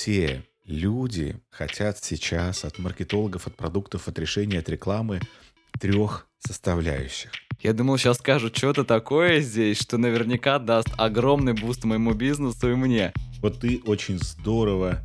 все 0.00 0.46
люди 0.64 1.36
хотят 1.50 2.02
сейчас 2.02 2.64
от 2.64 2.78
маркетологов, 2.78 3.46
от 3.46 3.54
продуктов, 3.54 4.08
от 4.08 4.18
решений, 4.18 4.56
от 4.56 4.66
рекламы 4.70 5.20
трех 5.78 6.26
составляющих. 6.38 7.32
Я 7.60 7.74
думал, 7.74 7.98
сейчас 7.98 8.16
скажут 8.16 8.56
что-то 8.56 8.84
такое 8.84 9.40
здесь, 9.40 9.78
что 9.78 9.98
наверняка 9.98 10.58
даст 10.58 10.88
огромный 10.96 11.52
буст 11.52 11.84
моему 11.84 12.14
бизнесу 12.14 12.70
и 12.70 12.74
мне. 12.76 13.12
Вот 13.42 13.60
ты 13.60 13.82
очень 13.84 14.18
здорово 14.18 15.04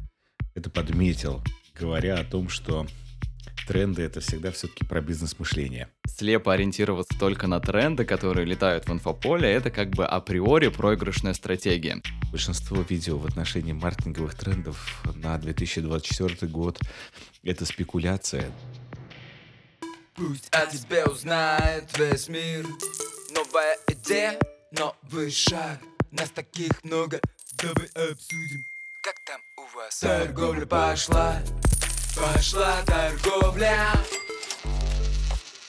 это 0.54 0.70
подметил, 0.70 1.44
говоря 1.78 2.18
о 2.20 2.24
том, 2.24 2.48
что 2.48 2.88
тренды 3.66 4.04
это 4.04 4.20
всегда 4.20 4.52
все-таки 4.52 4.86
про 4.86 5.02
бизнес-мышление. 5.02 5.90
Слепо 6.08 6.54
ориентироваться 6.54 7.18
только 7.20 7.48
на 7.48 7.60
тренды, 7.60 8.06
которые 8.06 8.46
летают 8.46 8.88
в 8.88 8.92
инфополе, 8.92 9.52
это 9.52 9.72
как 9.72 9.90
бы 9.90 10.06
априори 10.06 10.70
проигрышная 10.70 11.34
стратегия. 11.34 12.02
Большинство 12.32 12.82
видео 12.82 13.18
в 13.18 13.26
отношении 13.26 13.74
маркетинговых 13.74 14.36
трендов 14.36 15.04
на 15.16 15.38
2024 15.38 16.52
год 16.52 16.80
это 17.44 17.66
спекуляция. 17.66 18.52
Пусть 20.16 20.48
о 20.52 20.66
тебе 20.66 21.04
узнает 21.06 21.98
весь 21.98 22.30
мир 22.30 22.66
Новая 23.32 23.78
идея, 23.90 24.40
новый 24.72 25.30
шаг 25.30 25.80
Нас 26.12 26.30
таких 26.30 26.72
много, 26.86 27.20
давай 27.62 28.12
обсудим 28.12 28.66
Как 29.02 29.16
там 29.26 29.42
у 29.58 29.78
вас? 29.78 30.00
Торговля 30.00 30.66
пошла, 30.66 31.42
пошла 32.16 32.76
торговля. 32.86 33.78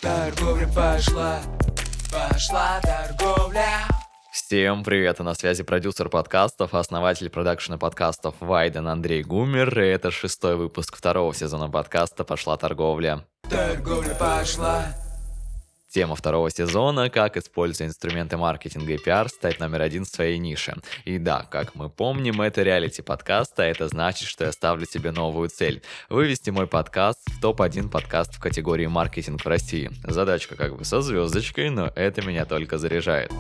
Торговля 0.01 0.67
пошла, 0.69 1.41
пошла 2.13 2.81
торговля. 2.83 3.89
Всем 4.33 4.85
привет, 4.85 5.19
и 5.19 5.23
на 5.25 5.35
связи 5.35 5.65
продюсер 5.65 6.09
подкастов, 6.09 6.75
основатель 6.75 7.31
продакшена 7.31 7.79
подкастов 7.79 8.35
Вайден 8.39 8.87
Андрей 8.87 9.25
Гумер, 9.25 9.77
и 9.81 9.89
это 9.89 10.13
шестой 10.13 10.57
выпуск 10.57 10.97
второго 10.97 11.35
сезона 11.35 11.69
подкаста 11.69 12.23
«Пошла 12.23 12.57
торговля». 12.57 13.25
Торговля 13.51 14.15
пошла, 14.15 14.85
Тема 15.97 16.15
второго 16.15 16.51
сезона– 16.51 17.09
как, 17.11 17.39
используя 17.39 17.89
инструменты 17.89 18.37
маркетинга 18.37 18.93
и 18.93 18.99
пиар, 18.99 19.31
стать 19.31 19.61
номер 19.61 19.81
один 19.81 20.05
в 20.05 20.09
своей 20.09 20.37
нише. 20.37 20.77
И 21.07 21.17
да, 21.17 21.49
как 21.51 21.75
мы 21.75 21.89
помним, 21.89 22.43
это 22.43 22.63
реалити 22.63 23.01
подкаста, 23.01 23.63
это 23.63 23.89
значит, 23.89 24.29
что 24.29 24.45
я 24.45 24.53
ставлю 24.53 24.85
себе 24.85 25.11
новую 25.11 25.49
цель– 25.49 25.81
вывести 26.11 26.51
мой 26.51 26.67
подкаст 26.67 27.21
в 27.31 27.41
топ-1 27.41 27.89
подкаст 27.89 28.35
в 28.35 28.41
категории 28.41 28.85
маркетинг 28.85 29.43
в 29.43 29.49
России. 29.49 29.91
Задачка 30.05 30.55
как 30.55 30.77
бы 30.77 30.85
со 30.85 31.01
звездочкой, 31.01 31.71
но 31.71 31.91
это 31.97 32.21
меня 32.21 32.45
только 32.45 32.77
заряжает. 32.77 33.33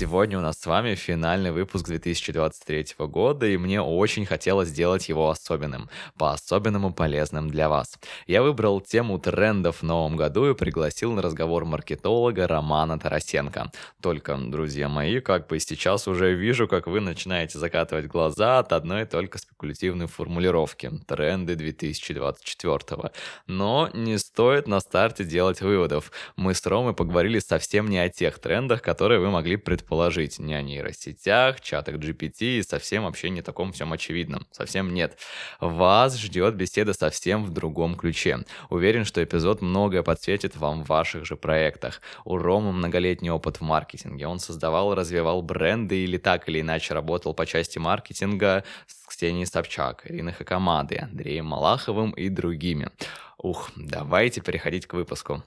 Сегодня 0.00 0.38
у 0.38 0.40
нас 0.40 0.58
с 0.58 0.64
вами 0.64 0.94
финальный 0.94 1.50
выпуск 1.50 1.84
2023 1.84 2.94
года, 3.00 3.46
и 3.46 3.58
мне 3.58 3.82
очень 3.82 4.24
хотелось 4.24 4.70
сделать 4.70 5.10
его 5.10 5.28
особенным, 5.28 5.90
по-особенному 6.16 6.94
полезным 6.94 7.50
для 7.50 7.68
вас. 7.68 7.98
Я 8.26 8.42
выбрал 8.42 8.80
тему 8.80 9.18
трендов 9.18 9.80
в 9.80 9.82
новом 9.82 10.16
году 10.16 10.48
и 10.48 10.54
пригласил 10.54 11.12
на 11.12 11.20
разговор 11.20 11.66
маркетолога 11.66 12.48
Романа 12.48 12.98
Тарасенко. 12.98 13.72
Только, 14.00 14.38
друзья 14.38 14.88
мои, 14.88 15.20
как 15.20 15.48
бы 15.48 15.60
сейчас 15.60 16.08
уже 16.08 16.32
вижу, 16.32 16.66
как 16.66 16.86
вы 16.86 17.00
начинаете 17.00 17.58
закатывать 17.58 18.06
глаза 18.06 18.58
от 18.60 18.72
одной 18.72 19.04
только 19.04 19.36
спекулятивной 19.36 20.06
формулировки 20.06 20.90
«Тренды 21.06 21.56
2024». 21.56 23.12
Но 23.46 23.90
не 23.92 24.16
стоит 24.16 24.66
на 24.66 24.80
старте 24.80 25.24
делать 25.24 25.60
выводов. 25.60 26.10
Мы 26.36 26.54
с 26.54 26.64
Ромой 26.64 26.94
поговорили 26.94 27.38
совсем 27.38 27.90
не 27.90 27.98
о 27.98 28.08
тех 28.08 28.38
трендах, 28.38 28.80
которые 28.80 29.20
вы 29.20 29.28
могли 29.28 29.56
предположить 29.56 29.89
предположить 29.90 30.38
не 30.38 30.54
о 30.54 30.62
нейросетях, 30.62 31.60
чатах 31.60 31.96
GPT 31.96 32.58
и 32.58 32.62
совсем 32.62 33.02
вообще 33.02 33.28
не 33.28 33.42
таком 33.42 33.72
всем 33.72 33.92
очевидном. 33.92 34.46
Совсем 34.52 34.94
нет. 34.94 35.18
Вас 35.58 36.16
ждет 36.16 36.54
беседа 36.54 36.92
совсем 36.92 37.44
в 37.44 37.50
другом 37.50 37.96
ключе. 37.96 38.38
Уверен, 38.68 39.04
что 39.04 39.22
эпизод 39.22 39.62
многое 39.62 40.04
подсветит 40.04 40.54
вам 40.54 40.84
в 40.84 40.88
ваших 40.88 41.26
же 41.26 41.34
проектах. 41.34 42.02
У 42.24 42.38
Ромы 42.38 42.72
многолетний 42.72 43.30
опыт 43.30 43.56
в 43.56 43.62
маркетинге. 43.62 44.28
Он 44.28 44.38
создавал 44.38 44.94
развивал 44.94 45.42
бренды 45.42 46.04
или 46.04 46.18
так 46.18 46.48
или 46.48 46.60
иначе 46.60 46.94
работал 46.94 47.34
по 47.34 47.44
части 47.44 47.78
маркетинга 47.78 48.62
с 48.86 49.08
Ксенией 49.08 49.46
Собчак, 49.46 50.08
Ириной 50.08 50.34
Хакамадой, 50.34 50.98
Андреем 50.98 51.46
Малаховым 51.46 52.12
и 52.12 52.28
другими. 52.28 52.90
Ух, 53.38 53.70
давайте 53.74 54.40
переходить 54.40 54.86
к 54.86 54.94
выпуску. 54.94 55.42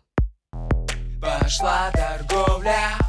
пошла 1.22 1.89
торговля 1.94 3.03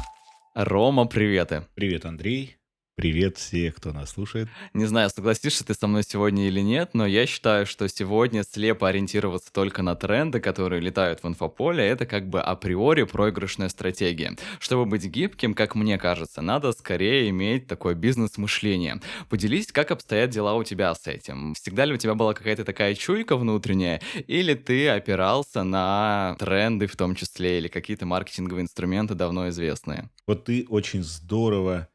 Рома, 0.55 1.05
приветы. 1.05 1.67
Привет, 1.75 2.05
Андрей. 2.05 2.55
Привет 2.97 3.35
все, 3.35 3.73
кто 3.73 3.91
нас 3.91 4.11
слушает. 4.11 4.47
Не 4.73 4.85
знаю, 4.85 5.09
согласишься 5.09 5.65
ты 5.65 5.73
со 5.73 5.85
мной 5.85 6.03
сегодня 6.03 6.47
или 6.47 6.61
нет, 6.61 6.91
но 6.93 7.05
я 7.05 7.25
считаю, 7.25 7.65
что 7.65 7.89
сегодня 7.89 8.43
слепо 8.43 8.87
ориентироваться 8.87 9.51
только 9.51 9.83
на 9.83 9.95
тренды, 9.95 10.39
которые 10.39 10.79
летают 10.79 11.21
в 11.21 11.27
инфополе, 11.27 11.85
это 11.85 12.05
как 12.05 12.29
бы 12.29 12.39
априори 12.39 13.03
проигрышная 13.03 13.67
стратегия. 13.67 14.37
Чтобы 14.59 14.85
быть 14.85 15.05
гибким, 15.07 15.55
как 15.55 15.75
мне 15.75 15.97
кажется, 15.97 16.41
надо 16.41 16.71
скорее 16.71 17.29
иметь 17.31 17.67
такое 17.67 17.95
бизнес-мышление. 17.95 19.01
Поделись, 19.27 19.73
как 19.73 19.91
обстоят 19.91 20.29
дела 20.29 20.53
у 20.53 20.63
тебя 20.63 20.95
с 20.95 21.05
этим. 21.05 21.53
Всегда 21.55 21.83
ли 21.83 21.93
у 21.93 21.97
тебя 21.97 22.15
была 22.15 22.33
какая-то 22.33 22.63
такая 22.63 22.95
чуйка 22.95 23.35
внутренняя, 23.35 24.01
или 24.25 24.53
ты 24.53 24.87
опирался 24.87 25.63
на 25.63 26.37
тренды 26.39 26.87
в 26.87 26.95
том 26.95 27.15
числе, 27.15 27.57
или 27.57 27.67
какие-то 27.67 28.05
маркетинговые 28.05 28.63
инструменты 28.63 29.15
давно 29.15 29.49
известные? 29.49 30.09
Вот 30.27 30.45
ты 30.45 30.65
очень 30.69 31.03
здорово 31.03 31.89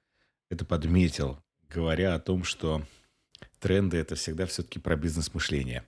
это 0.51 0.65
подметил, 0.65 1.39
говоря 1.69 2.15
о 2.15 2.21
том, 2.21 2.45
что 2.45 2.85
тренды 3.61 3.97
это 3.97 4.17
всегда 4.17 4.47
все-таки 4.47 4.79
про 4.79 4.97
бизнес-мышление. 4.97 5.85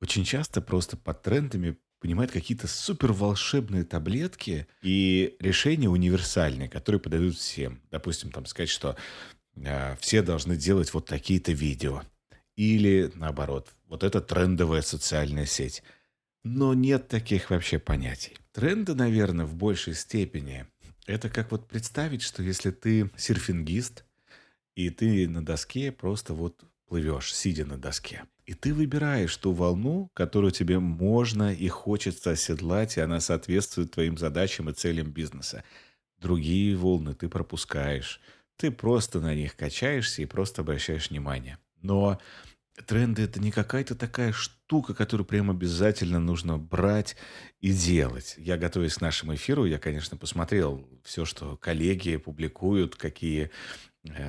Очень 0.00 0.24
часто 0.24 0.62
просто 0.62 0.96
под 0.96 1.22
трендами 1.22 1.76
понимают 2.00 2.30
какие-то 2.30 2.68
супер 2.68 3.12
волшебные 3.12 3.84
таблетки 3.84 4.68
и 4.82 5.36
решения 5.40 5.88
универсальные, 5.88 6.68
которые 6.68 7.00
подойдут 7.00 7.36
всем. 7.36 7.82
Допустим, 7.90 8.30
там 8.30 8.46
сказать, 8.46 8.70
что 8.70 8.96
э, 9.56 9.96
все 9.96 10.22
должны 10.22 10.56
делать 10.56 10.94
вот 10.94 11.06
такие-то 11.06 11.50
видео. 11.50 12.02
Или 12.54 13.10
наоборот, 13.16 13.68
вот 13.86 14.04
это 14.04 14.20
трендовая 14.20 14.82
социальная 14.82 15.46
сеть. 15.46 15.82
Но 16.44 16.72
нет 16.72 17.08
таких 17.08 17.50
вообще 17.50 17.80
понятий. 17.80 18.36
Тренды, 18.52 18.94
наверное, 18.94 19.46
в 19.46 19.54
большей 19.54 19.94
степени 19.94 20.66
это 21.08 21.30
как 21.30 21.50
вот 21.50 21.66
представить, 21.66 22.22
что 22.22 22.42
если 22.42 22.70
ты 22.70 23.10
серфингист, 23.16 24.04
и 24.74 24.90
ты 24.90 25.28
на 25.28 25.44
доске 25.44 25.90
просто 25.90 26.34
вот 26.34 26.64
плывешь, 26.86 27.34
сидя 27.34 27.64
на 27.64 27.78
доске. 27.78 28.24
И 28.46 28.54
ты 28.54 28.72
выбираешь 28.72 29.36
ту 29.36 29.52
волну, 29.52 30.10
которую 30.14 30.52
тебе 30.52 30.78
можно 30.78 31.52
и 31.52 31.68
хочется 31.68 32.30
оседлать, 32.30 32.96
и 32.96 33.00
она 33.00 33.20
соответствует 33.20 33.90
твоим 33.90 34.16
задачам 34.16 34.70
и 34.70 34.74
целям 34.74 35.10
бизнеса. 35.10 35.64
Другие 36.18 36.76
волны 36.76 37.14
ты 37.14 37.28
пропускаешь. 37.28 38.20
Ты 38.56 38.70
просто 38.70 39.20
на 39.20 39.34
них 39.34 39.56
качаешься 39.56 40.22
и 40.22 40.26
просто 40.26 40.62
обращаешь 40.62 41.10
внимание. 41.10 41.58
Но 41.82 42.18
тренды 42.86 43.22
это 43.22 43.40
не 43.40 43.50
какая-то 43.50 43.94
такая 43.94 44.32
штука, 44.32 44.94
которую 44.94 45.26
прям 45.26 45.50
обязательно 45.50 46.18
нужно 46.18 46.58
брать 46.58 47.16
и 47.60 47.72
делать. 47.72 48.34
Я, 48.38 48.56
готовясь 48.56 48.94
к 48.94 49.00
нашему 49.00 49.34
эфиру, 49.34 49.64
я, 49.64 49.78
конечно, 49.78 50.16
посмотрел 50.16 50.88
все, 51.04 51.24
что 51.24 51.56
коллеги 51.56 52.16
публикуют, 52.16 52.96
какие 52.96 53.50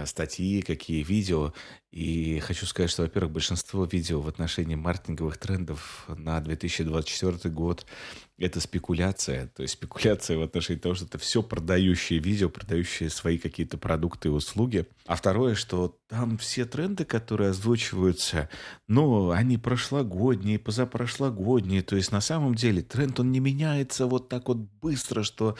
статьи, 0.06 0.62
какие 0.62 1.04
видео. 1.04 1.54
И 1.92 2.40
хочу 2.40 2.66
сказать, 2.68 2.92
что, 2.92 3.02
во-первых, 3.02 3.32
большинство 3.32 3.86
видео 3.86 4.22
в 4.22 4.28
отношении 4.28 4.76
маркетинговых 4.76 5.38
трендов 5.38 6.06
на 6.08 6.40
2024 6.40 7.54
год– 7.54 7.86
это 8.38 8.62
спекуляция. 8.62 9.48
То 9.48 9.64
есть 9.64 9.74
спекуляция 9.74 10.38
в 10.38 10.44
отношении 10.44 10.80
того, 10.80 10.96
что 10.96 11.06
это 11.06 11.18
все 11.18 11.42
продающие 11.42 12.20
видео, 12.20 12.50
продающие 12.50 13.10
свои 13.10 13.38
какие-то 13.38 13.78
продукты 13.78 14.28
и 14.28 14.32
услуги. 14.32 14.88
А 15.08 15.16
второе, 15.16 15.56
что 15.56 15.98
там 16.08 16.38
все 16.38 16.66
тренды, 16.66 17.06
которые 17.06 17.50
озвучиваются, 17.50 18.50
ну, 18.88 19.32
они 19.32 19.58
прошлогодние, 19.58 20.60
позапрошлогодние. 20.60 21.82
То 21.82 21.96
есть 21.96 22.12
на 22.12 22.22
самом 22.22 22.56
деле 22.56 22.82
тренд, 22.82 23.20
он 23.20 23.32
не 23.32 23.40
меняется 23.40 24.06
вот 24.06 24.30
так 24.30 24.48
вот 24.48 24.58
быстро, 24.58 25.24
что 25.24 25.58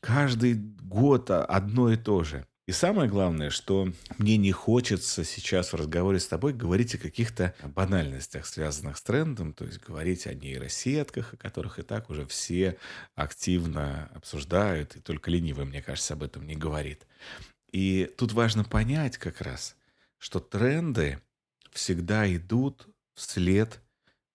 каждый 0.00 0.54
год 0.54 1.30
одно 1.30 1.90
и 1.90 1.96
то 1.96 2.24
же. 2.24 2.46
И 2.66 2.70
самое 2.70 3.10
главное, 3.10 3.50
что 3.50 3.92
мне 4.18 4.36
не 4.36 4.52
хочется 4.52 5.24
сейчас 5.24 5.72
в 5.72 5.76
разговоре 5.76 6.20
с 6.20 6.28
тобой 6.28 6.52
говорить 6.52 6.94
о 6.94 6.98
каких-то 6.98 7.56
банальностях, 7.64 8.46
связанных 8.46 8.98
с 8.98 9.02
трендом, 9.02 9.52
то 9.52 9.64
есть 9.64 9.80
говорить 9.80 10.28
о 10.28 10.34
нейросетках, 10.34 11.34
о 11.34 11.36
которых 11.36 11.80
и 11.80 11.82
так 11.82 12.08
уже 12.08 12.24
все 12.24 12.78
активно 13.16 14.08
обсуждают, 14.14 14.94
и 14.94 15.00
только 15.00 15.32
ленивый, 15.32 15.64
мне 15.64 15.82
кажется, 15.82 16.14
об 16.14 16.22
этом 16.22 16.46
не 16.46 16.54
говорит. 16.54 17.04
И 17.72 18.08
тут 18.16 18.32
важно 18.32 18.62
понять 18.62 19.18
как 19.18 19.40
раз, 19.40 19.74
что 20.18 20.38
тренды 20.38 21.20
всегда 21.72 22.32
идут 22.32 22.86
вслед 23.14 23.80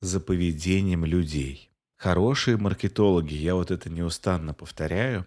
за 0.01 0.19
поведением 0.19 1.05
людей. 1.05 1.71
Хорошие 1.95 2.57
маркетологи, 2.57 3.35
я 3.35 3.55
вот 3.55 3.71
это 3.71 3.89
неустанно 3.89 4.53
повторяю, 4.53 5.25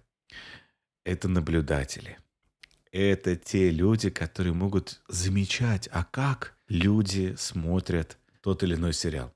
это 1.04 1.28
наблюдатели– 1.28 2.18
это 2.92 3.36
те 3.36 3.70
люди, 3.70 4.10
которые 4.10 4.52
могут 4.52 5.00
замечать, 5.08 5.88
а 5.92 6.04
как 6.04 6.54
люди 6.68 7.34
смотрят 7.38 8.18
тот 8.40 8.62
или 8.62 8.74
иной 8.74 8.92
сериал. 8.92 9.32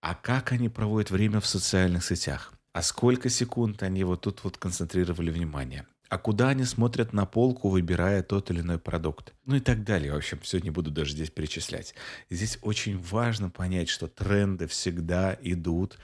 А 0.00 0.14
как 0.14 0.52
они 0.52 0.68
проводят 0.68 1.10
время 1.10 1.40
в 1.40 1.46
социальных 1.46 2.04
сетях? 2.04 2.52
А 2.72 2.82
сколько 2.82 3.28
секунд 3.28 3.82
они 3.82 4.04
вот 4.04 4.22
тут 4.22 4.44
вот 4.44 4.58
концентрировали 4.58 5.30
внимание? 5.30 5.86
А 6.08 6.18
куда 6.18 6.50
они 6.50 6.64
смотрят 6.64 7.12
на 7.12 7.26
полку, 7.26 7.68
выбирая 7.68 8.22
тот 8.22 8.50
или 8.50 8.60
иной 8.60 8.78
продукт? 8.78 9.34
Ну 9.44 9.56
и 9.56 9.60
так 9.60 9.82
далее. 9.82 10.12
В 10.12 10.16
общем, 10.16 10.38
все 10.40 10.60
не 10.60 10.70
буду 10.70 10.90
даже 10.90 11.12
здесь 11.12 11.30
перечислять. 11.30 11.94
Здесь 12.30 12.58
очень 12.62 12.98
важно 12.98 13.50
понять, 13.50 13.88
что 13.88 14.06
тренды 14.06 14.68
всегда 14.68 15.36
идут 15.40 15.98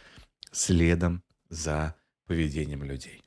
следом 0.51 1.23
за 1.49 1.95
поведением 2.27 2.83
людей. 2.83 3.23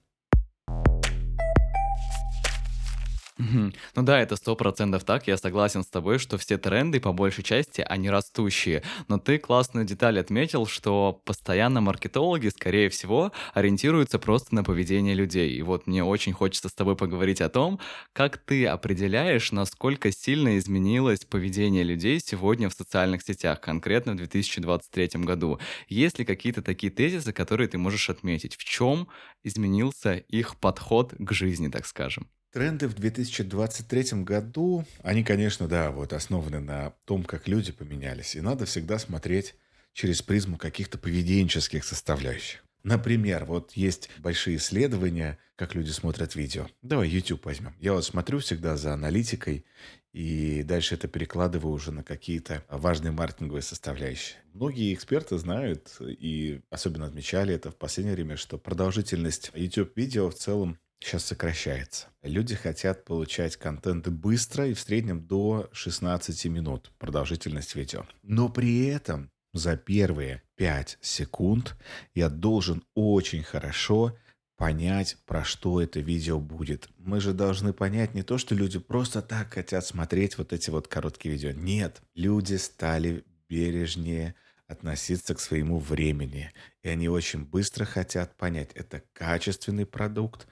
Ну 3.37 4.03
да, 4.03 4.19
это 4.21 4.35
сто 4.37 4.55
процентов 4.55 5.03
так, 5.03 5.27
я 5.27 5.37
согласен 5.37 5.83
с 5.83 5.87
тобой, 5.87 6.19
что 6.19 6.37
все 6.37 6.57
тренды, 6.57 6.99
по 7.01 7.11
большей 7.11 7.43
части, 7.43 7.81
они 7.81 8.09
растущие. 8.09 8.83
Но 9.09 9.17
ты 9.19 9.37
классную 9.37 9.85
деталь 9.85 10.19
отметил, 10.19 10.65
что 10.65 11.21
постоянно 11.25 11.81
маркетологи, 11.81 12.47
скорее 12.47 12.89
всего, 12.89 13.31
ориентируются 13.53 14.19
просто 14.19 14.55
на 14.55 14.63
поведение 14.63 15.15
людей. 15.15 15.51
И 15.53 15.61
вот 15.61 15.85
мне 15.87 16.03
очень 16.03 16.33
хочется 16.33 16.69
с 16.69 16.73
тобой 16.73 16.95
поговорить 16.95 17.41
о 17.41 17.49
том, 17.49 17.79
как 18.13 18.37
ты 18.37 18.65
определяешь, 18.67 19.51
насколько 19.51 20.11
сильно 20.11 20.57
изменилось 20.57 21.25
поведение 21.25 21.83
людей 21.83 22.19
сегодня 22.21 22.69
в 22.69 22.73
социальных 22.73 23.21
сетях, 23.23 23.59
конкретно 23.59 24.13
в 24.13 24.17
2023 24.17 25.09
году. 25.23 25.59
Есть 25.89 26.19
ли 26.19 26.25
какие-то 26.25 26.61
такие 26.61 26.91
тезисы, 26.91 27.33
которые 27.33 27.67
ты 27.67 27.77
можешь 27.77 28.09
отметить? 28.09 28.55
В 28.55 28.63
чем 28.63 29.07
изменился 29.43 30.13
их 30.15 30.57
подход 30.57 31.13
к 31.17 31.31
жизни, 31.33 31.67
так 31.69 31.85
скажем? 31.85 32.29
Тренды 32.55 32.87
в 32.87 32.93
2023 32.93 34.23
году, 34.23 34.85
они, 35.03 35.25
конечно, 35.25 35.67
да, 35.67 35.91
вот 35.91 36.13
основаны 36.13 36.61
на 36.61 36.93
том, 37.03 37.25
как 37.25 37.49
люди 37.49 37.73
поменялись. 37.73 38.33
И 38.33 38.39
надо 38.39 38.63
всегда 38.63 38.97
смотреть 38.97 39.55
через 39.91 40.21
призму 40.21 40.57
каких-то 40.57 40.97
поведенческих 40.97 41.83
составляющих. 41.83 42.63
Например, 42.83 43.43
вот 43.43 43.73
есть 43.73 44.09
большие 44.19 44.55
исследования, 44.55 45.37
как 45.57 45.75
люди 45.75 45.89
смотрят 45.89 46.35
видео. 46.35 46.69
Давай 46.81 47.09
YouTube 47.09 47.43
возьмем. 47.43 47.75
Я 47.81 47.91
вот 47.91 48.05
смотрю 48.05 48.39
всегда 48.39 48.77
за 48.77 48.93
аналитикой, 48.93 49.65
и 50.13 50.63
дальше 50.63 50.95
это 50.95 51.09
перекладываю 51.09 51.73
уже 51.73 51.91
на 51.91 52.03
какие-то 52.03 52.63
важные 52.69 53.11
маркетинговые 53.11 53.63
составляющие. 53.63 54.37
Многие 54.53 54.93
эксперты 54.93 55.37
знают 55.37 55.97
и 55.99 56.61
особенно 56.69 57.07
отмечали 57.07 57.53
это 57.53 57.69
в 57.69 57.75
последнее 57.75 58.15
время, 58.15 58.37
что 58.37 58.57
продолжительность 58.57 59.51
YouTube-видео 59.53 60.29
в 60.29 60.35
целом 60.35 60.79
сейчас 60.99 61.25
сокращается. 61.25 62.07
Люди 62.23 62.55
хотят 62.55 63.05
получать 63.05 63.57
контент 63.57 64.07
быстро 64.07 64.67
и 64.67 64.73
в 64.73 64.79
среднем 64.79 65.25
до 65.25 65.69
16 65.71 66.45
минут 66.45 66.91
продолжительность 66.97 67.75
видео. 67.75 68.05
Но 68.23 68.49
при 68.49 68.85
этом 68.87 69.29
за 69.53 69.77
первые 69.77 70.41
5 70.55 70.97
секунд 71.01 71.75
я 72.13 72.29
должен 72.29 72.83
очень 72.93 73.43
хорошо 73.43 74.17
понять, 74.57 75.17
про 75.25 75.43
что 75.43 75.81
это 75.81 75.99
видео 75.99 76.39
будет. 76.39 76.89
Мы 76.97 77.19
же 77.19 77.33
должны 77.33 77.73
понять 77.73 78.13
не 78.13 78.23
то, 78.23 78.37
что 78.37 78.55
люди 78.55 78.79
просто 78.79 79.21
так 79.21 79.53
хотят 79.53 79.85
смотреть 79.85 80.37
вот 80.37 80.53
эти 80.53 80.69
вот 80.69 80.87
короткие 80.87 81.33
видео. 81.33 81.51
Нет, 81.51 82.01
люди 82.15 82.55
стали 82.55 83.25
бережнее 83.49 84.35
относиться 84.67 85.35
к 85.35 85.39
своему 85.39 85.79
времени. 85.79 86.51
И 86.81 86.89
они 86.89 87.07
очень 87.07 87.45
быстро 87.45 87.85
хотят 87.85 88.35
понять, 88.37 88.71
это 88.73 89.03
качественный 89.13 89.85
продукт, 89.85 90.47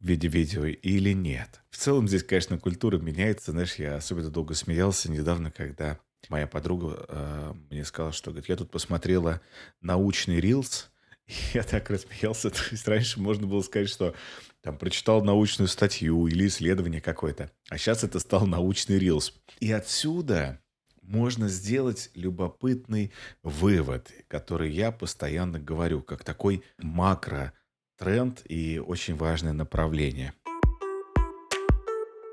в 0.00 0.06
виде 0.06 0.28
видео 0.28 0.64
или 0.64 1.12
нет. 1.12 1.60
В 1.70 1.76
целом 1.76 2.08
здесь, 2.08 2.22
конечно, 2.22 2.58
культура 2.58 2.98
меняется. 2.98 3.52
Знаешь, 3.52 3.74
я 3.76 3.96
особенно 3.96 4.30
долго 4.30 4.54
смеялся 4.54 5.10
недавно, 5.10 5.50
когда 5.50 5.98
моя 6.28 6.46
подруга 6.46 7.04
э, 7.08 7.54
мне 7.70 7.84
сказала, 7.84 8.12
что 8.12 8.30
говорит, 8.30 8.48
я 8.48 8.56
тут 8.56 8.70
посмотрела 8.70 9.40
научный 9.80 10.40
рилс, 10.40 10.90
я 11.54 11.62
так 11.62 11.90
рассмеялся. 11.90 12.50
То 12.50 12.62
есть 12.70 12.86
раньше 12.86 13.20
можно 13.20 13.46
было 13.46 13.62
сказать, 13.62 13.88
что 13.88 14.14
там 14.60 14.76
прочитал 14.76 15.22
научную 15.22 15.68
статью 15.68 16.26
или 16.26 16.46
исследование 16.46 17.00
какое-то, 17.00 17.50
а 17.68 17.78
сейчас 17.78 18.04
это 18.04 18.18
стал 18.18 18.46
научный 18.46 18.98
рилс. 18.98 19.32
И 19.60 19.70
отсюда 19.72 20.60
можно 21.02 21.48
сделать 21.48 22.10
любопытный 22.14 23.12
вывод, 23.42 24.10
который 24.28 24.70
я 24.70 24.92
постоянно 24.92 25.58
говорю, 25.58 26.02
как 26.02 26.22
такой 26.24 26.62
макро 26.76 27.54
тренд 27.98 28.42
и 28.48 28.78
очень 28.78 29.16
важное 29.16 29.52
направление. 29.52 30.32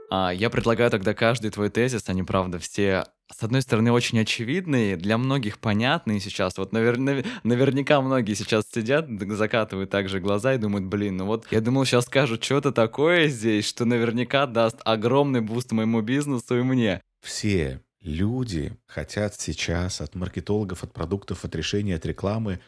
А, 0.09 0.31
я 0.31 0.49
предлагаю 0.49 0.91
тогда 0.91 1.13
каждый 1.13 1.49
твой 1.51 1.69
тезис, 1.69 2.07
они, 2.07 2.23
правда, 2.23 2.59
все, 2.59 3.05
с 3.33 3.43
одной 3.43 3.61
стороны, 3.63 3.91
очень 3.91 4.19
очевидные, 4.19 4.95
для 4.97 5.17
многих 5.17 5.57
понятные 5.57 6.19
сейчас. 6.19 6.57
Вот 6.57 6.71
навер... 6.71 7.25
наверняка 7.43 7.99
многие 8.01 8.35
сейчас 8.35 8.65
сидят, 8.71 9.07
закатывают 9.09 9.89
также 9.89 10.19
глаза 10.19 10.53
и 10.53 10.57
думают, 10.57 10.85
блин, 10.85 11.17
ну 11.17 11.25
вот 11.25 11.47
я 11.51 11.59
думал, 11.59 11.85
сейчас 11.85 12.05
скажут 12.05 12.43
что-то 12.43 12.71
такое 12.71 13.27
здесь, 13.27 13.67
что 13.67 13.85
наверняка 13.85 14.45
даст 14.45 14.77
огромный 14.85 15.41
буст 15.41 15.71
моему 15.71 16.01
бизнесу 16.01 16.59
и 16.59 16.61
мне. 16.61 17.01
Все 17.21 17.81
люди 18.01 18.77
хотят 18.85 19.33
сейчас 19.35 19.99
от 19.99 20.13
маркетологов, 20.13 20.83
от 20.83 20.93
продуктов, 20.93 21.43
от 21.43 21.55
решений, 21.55 21.93
от 21.93 22.05
рекламы 22.05 22.59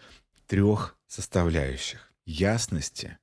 трех 0.48 0.98
составляющих 1.08 2.07
ясности, 2.28 3.18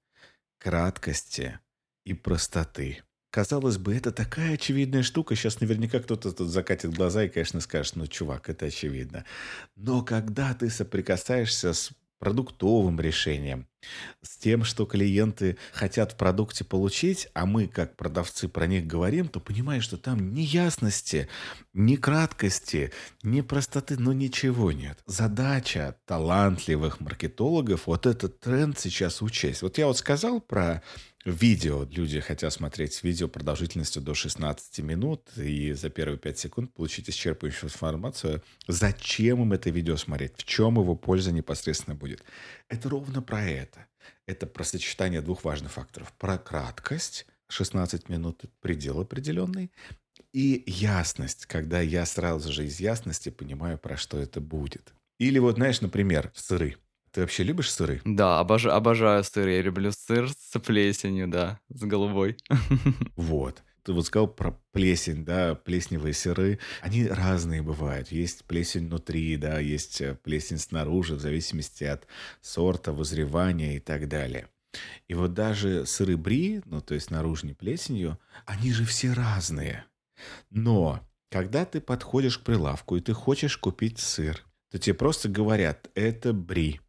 краткости 0.59 1.61
и 2.05 2.15
простоты. 2.15 3.03
Казалось 3.31 3.79
бы, 3.79 3.95
это 3.95 4.12
такая 4.12 4.55
очевидная 4.55 5.03
штука. 5.03 5.35
Сейчас 5.35 5.61
наверняка 5.61 6.01
кто-то 6.01 6.33
тут 6.33 6.49
закатит 6.49 6.95
глаза 6.95 7.25
и, 7.25 7.29
конечно, 7.29 7.61
скажет, 7.61 7.97
ну, 7.97 8.06
чувак, 8.06 8.49
это 8.49 8.67
очевидно. 8.67 9.25
Но 9.77 10.03
когда 10.03 10.55
ты 10.55 10.71
соприкасаешься 10.71 11.73
с 11.73 11.93
продуктовым 12.19 13.01
решением, 13.01 13.67
с 14.23 14.37
тем, 14.37 14.65
что 14.65 14.87
клиенты 14.87 15.59
хотят 15.73 16.13
в 16.13 16.17
продукте 16.17 16.65
получить, 16.65 17.29
а 17.35 17.47
мы, 17.47 17.67
как 17.67 17.97
продавцы, 17.97 18.49
про 18.49 18.67
них 18.67 18.87
говорим, 18.87 19.29
то 19.29 19.41
понимаешь, 19.41 19.85
что 19.85 19.97
там 19.97 20.33
ни 20.33 20.41
ясности, 20.41 21.29
ни 21.73 21.97
краткости, 21.97 22.93
ни 23.23 23.41
простоты, 23.41 23.97
ну 23.99 24.13
ничего 24.13 24.73
нет. 24.73 24.99
Задача 25.07 25.97
талантливых 26.07 27.01
маркетологов 27.01 27.87
вот 27.87 28.07
этот 28.07 28.41
тренд 28.41 28.79
сейчас 28.79 29.21
учесть. 29.21 29.63
Вот 29.63 29.79
я 29.79 29.87
вот 29.87 29.99
сказал 29.99 30.41
про 30.41 30.83
видео. 31.25 31.87
Люди 31.91 32.21
хотят 32.21 32.53
смотреть 32.53 33.03
видео 33.03 33.29
продолжительностью 33.29 34.03
до 34.03 34.15
16 34.15 34.79
минут 34.81 35.37
и 35.37 35.73
за 35.73 35.91
первые 35.91 36.19
5 36.19 36.38
секунд 36.38 36.75
получить 36.75 37.09
исчерпывающую 37.09 37.65
информацию. 37.65 38.43
Зачем 38.69 39.43
им 39.43 39.53
это 39.53 39.70
видео 39.70 39.96
смотреть? 39.96 40.32
В 40.37 40.44
чем 40.44 40.75
его 40.79 40.94
польза 40.94 41.32
непосредственно 41.32 41.94
будет? 41.94 42.22
Это 42.69 42.89
ровно 42.89 43.22
про 43.22 43.44
это. 43.44 43.87
Это 44.27 44.46
про 44.46 44.65
сочетание 44.65 45.22
двух 45.22 45.44
важных 45.44 45.72
факторов. 45.72 46.13
Про 46.19 46.39
краткость, 46.39 47.27
16 47.49 48.08
минут– 48.08 48.43
предел 48.60 49.01
определенный, 49.01 49.70
и 50.32 50.65
ясность, 50.67 51.46
когда 51.46 51.81
я 51.81 52.05
сразу 52.06 52.53
же 52.53 52.67
из 52.67 52.81
ясности 52.81 53.29
понимаю, 53.29 53.79
про 53.79 53.96
что 53.96 54.19
это 54.19 54.41
будет. 54.41 54.93
Или 55.19 55.39
вот, 55.39 55.56
знаешь, 55.56 55.81
например, 55.81 56.32
сыры. 56.34 56.77
Ты 57.15 57.21
вообще 57.21 57.44
любишь 57.44 57.71
сыры? 57.71 58.01
Да, 58.05 58.41
обожаю, 58.41 58.75
обожаю 58.75 59.23
сыр. 59.23 59.47
Я 59.47 59.63
люблю 59.63 59.93
сыр 59.93 60.29
с 60.29 60.59
плесенью, 60.59 61.29
да, 61.29 61.61
с 61.69 61.83
голубой. 61.83 62.37
Вот. 63.15 63.63
Ты 63.85 63.93
вот 63.93 64.06
сказал 64.06 64.27
про 64.27 64.59
плесень, 64.73 65.25
да, 65.25 65.55
плесневые 65.55 66.13
сыры. 66.13 66.59
Они 66.81 67.06
разные 67.06 67.63
бывают. 67.63 68.11
Есть 68.11 68.44
плесень 68.47 68.87
внутри, 68.87 69.37
да, 69.37 69.61
есть 69.61 70.01
э, 70.01 70.15
плесень 70.25 70.59
снаружи, 70.59 71.15
в 71.15 71.21
зависимости 71.21 71.85
от 71.85 72.09
сорта, 72.41 72.93
вызревания 72.93 73.77
и 73.77 73.81
так 73.81 74.09
далее. 74.09 74.49
И 75.06 75.15
вот 75.15 75.35
даже 75.35 75.87
сыры 75.87 76.17
бри, 76.17 76.63
ну, 76.65 76.81
то 76.81 76.94
есть 76.94 77.13
наружной 77.13 77.55
плесенью, 77.55 78.19
они 78.44 78.73
же 78.73 78.85
все 78.85 79.13
разные. 79.13 79.85
Но 80.51 81.06
когда 81.31 81.65
ты 81.65 81.81
подходишь 81.81 82.39
к 82.39 82.44
прилавку 82.44 82.97
и 82.97 83.01
ты 83.01 83.13
хочешь 83.13 83.56
купить 83.56 84.01
сыр, 84.01 84.44
то 84.71 84.79
тебе 84.79 84.94
просто 84.94 85.29
говорят, 85.29 85.91
это 85.94 86.33
бри. 86.33 86.81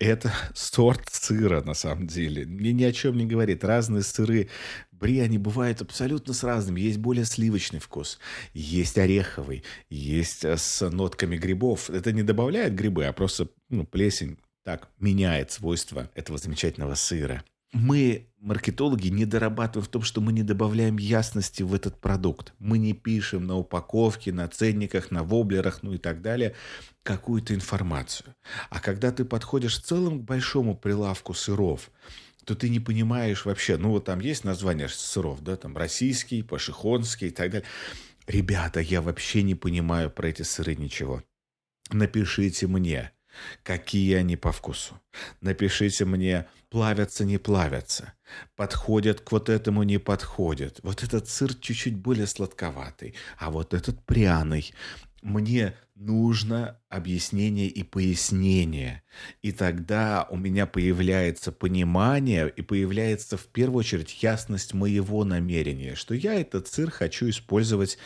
Это 0.00 0.32
сорт 0.54 1.10
сыра, 1.12 1.60
на 1.60 1.74
самом 1.74 2.06
деле. 2.06 2.46
Мне 2.46 2.72
ни 2.72 2.84
о 2.84 2.92
чем 2.92 3.18
не 3.18 3.26
говорит. 3.26 3.62
Разные 3.62 4.02
сыры 4.02 4.48
бри, 4.90 5.20
они 5.20 5.36
бывают 5.36 5.82
абсолютно 5.82 6.32
с 6.32 6.42
разными. 6.42 6.80
Есть 6.80 6.98
более 6.98 7.26
сливочный 7.26 7.80
вкус, 7.80 8.18
есть 8.54 8.96
ореховый, 8.96 9.62
есть 9.90 10.44
э, 10.44 10.56
с 10.56 10.88
нотками 10.88 11.36
грибов. 11.36 11.90
Это 11.90 12.12
не 12.12 12.22
добавляет 12.22 12.74
грибы, 12.74 13.04
а 13.04 13.12
просто 13.12 13.48
ну, 13.68 13.84
плесень 13.84 14.38
так 14.64 14.88
меняет 14.98 15.50
свойства 15.50 16.10
этого 16.14 16.38
замечательного 16.38 16.94
сыра 16.94 17.44
мы, 17.72 18.28
маркетологи, 18.40 19.08
не 19.08 19.24
дорабатываем 19.24 19.86
в 19.86 19.90
том, 19.90 20.02
что 20.02 20.20
мы 20.20 20.32
не 20.32 20.42
добавляем 20.42 20.98
ясности 20.98 21.62
в 21.62 21.74
этот 21.74 22.00
продукт. 22.00 22.52
Мы 22.58 22.78
не 22.78 22.94
пишем 22.94 23.46
на 23.46 23.56
упаковке, 23.56 24.32
на 24.32 24.48
ценниках, 24.48 25.10
на 25.10 25.22
воблерах, 25.22 25.82
ну 25.82 25.92
и 25.92 25.98
так 25.98 26.20
далее, 26.20 26.54
какую-то 27.02 27.54
информацию. 27.54 28.34
А 28.70 28.80
когда 28.80 29.12
ты 29.12 29.24
подходишь 29.24 29.78
в 29.78 29.84
целом 29.84 30.20
к 30.20 30.24
большому 30.24 30.76
прилавку 30.76 31.32
сыров, 31.32 31.90
то 32.44 32.54
ты 32.56 32.68
не 32.68 32.80
понимаешь 32.80 33.44
вообще, 33.44 33.76
ну 33.76 33.90
вот 33.90 34.06
там 34.06 34.18
есть 34.18 34.44
название 34.44 34.88
сыров, 34.88 35.40
да, 35.42 35.56
там 35.56 35.76
российский, 35.76 36.42
пашихонский 36.42 37.28
и 37.28 37.30
так 37.30 37.50
далее. 37.50 37.68
ребята, 38.26 38.80
я 38.80 39.00
вообще 39.02 39.42
не 39.42 39.54
понимаю 39.54 40.10
про 40.10 40.28
эти 40.28 40.42
сыры 40.42 40.74
ничего. 40.74 41.22
Напишите 41.90 42.66
мне, 42.66 43.12
какие 43.62 44.14
они 44.14 44.36
по 44.36 44.52
вкусу. 44.52 45.00
Напишите 45.40 46.04
мне, 46.04 46.46
плавятся, 46.70 47.24
не 47.24 47.38
плавятся. 47.38 48.14
Подходят 48.56 49.20
к 49.20 49.32
вот 49.32 49.48
этому, 49.48 49.82
не 49.82 49.98
подходят. 49.98 50.80
Вот 50.82 51.02
этот 51.02 51.28
сыр 51.28 51.54
чуть-чуть 51.54 51.96
более 51.96 52.26
сладковатый, 52.26 53.14
а 53.38 53.50
вот 53.50 53.74
этот 53.74 54.04
пряный. 54.06 54.72
Мне 55.22 55.74
нужно 56.00 56.80
объяснение 56.88 57.68
и 57.68 57.82
пояснение. 57.82 59.02
И 59.42 59.52
тогда 59.52 60.26
у 60.30 60.36
меня 60.36 60.66
появляется 60.66 61.52
понимание 61.52 62.48
и 62.48 62.62
появляется 62.62 63.36
в 63.36 63.46
первую 63.46 63.80
очередь 63.80 64.22
ясность 64.22 64.72
моего 64.72 65.24
намерения, 65.24 65.94
что 65.94 66.14
я 66.14 66.40
этот 66.40 66.68
сыр 66.68 66.90
хочу 66.90 67.28
использовать, 67.28 67.98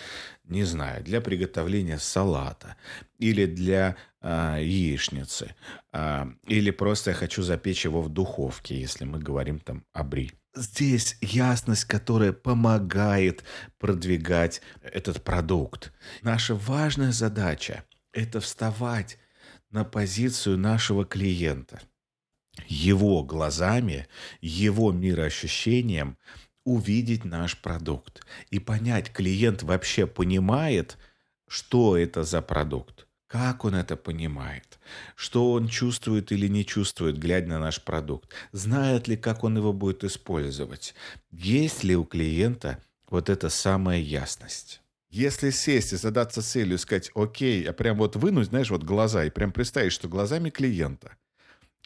не 0.44 0.64
знаю, 0.64 1.02
для 1.02 1.20
приготовления 1.20 1.98
салата 1.98 2.76
или 3.18 3.46
для 3.46 3.96
а, 4.20 4.58
яичницы, 4.58 5.54
а, 5.92 6.28
или 6.46 6.70
просто 6.70 7.10
я 7.10 7.16
хочу 7.16 7.42
запечь 7.42 7.84
его 7.84 8.02
в 8.02 8.08
духовке, 8.08 8.78
если 8.78 9.04
мы 9.04 9.18
говорим 9.18 9.58
там 9.58 9.84
о 9.92 10.04
бри 10.04 10.32
здесь 10.54 11.16
ясность, 11.20 11.84
которая 11.84 12.32
помогает 12.32 13.44
продвигать 13.78 14.62
этот 14.82 15.22
продукт. 15.22 15.92
Наша 16.22 16.54
важная 16.54 17.12
задача– 17.12 17.84
это 18.12 18.40
вставать 18.40 19.18
на 19.70 19.84
позицию 19.84 20.58
нашего 20.58 21.04
клиента. 21.04 21.80
Его 22.68 23.24
глазами, 23.24 24.06
его 24.40 24.92
мироощущением 24.92 26.16
увидеть 26.64 27.24
наш 27.24 27.56
продукт 27.58 28.26
и 28.50 28.58
понять, 28.58 29.12
клиент 29.12 29.62
вообще 29.62 30.06
понимает, 30.06 30.98
что 31.46 31.96
это 31.96 32.24
за 32.24 32.42
продукт, 32.42 33.06
как 33.26 33.64
он 33.64 33.74
это 33.74 33.96
понимает, 33.96 34.78
что 35.14 35.52
он 35.52 35.68
чувствует 35.68 36.32
или 36.32 36.48
не 36.48 36.64
чувствует, 36.64 37.18
глядя 37.18 37.48
на 37.48 37.58
наш 37.58 37.82
продукт, 37.82 38.30
знает 38.52 39.08
ли, 39.08 39.16
как 39.16 39.44
он 39.44 39.56
его 39.56 39.72
будет 39.72 40.04
использовать, 40.04 40.94
есть 41.30 41.84
ли 41.84 41.96
у 41.96 42.04
клиента 42.04 42.82
вот 43.08 43.28
эта 43.28 43.48
самая 43.50 43.98
ясность. 43.98 44.80
Если 45.10 45.50
сесть 45.50 45.92
и 45.92 45.96
задаться 45.96 46.42
целью, 46.42 46.76
сказать, 46.76 47.10
окей, 47.14 47.62
а 47.68 47.72
прям 47.72 47.98
вот 47.98 48.16
вынуть, 48.16 48.48
знаешь, 48.48 48.70
вот 48.70 48.82
глаза, 48.82 49.24
и 49.24 49.30
прям 49.30 49.52
представить, 49.52 49.92
что 49.92 50.08
глазами 50.08 50.50
клиента. 50.50 51.16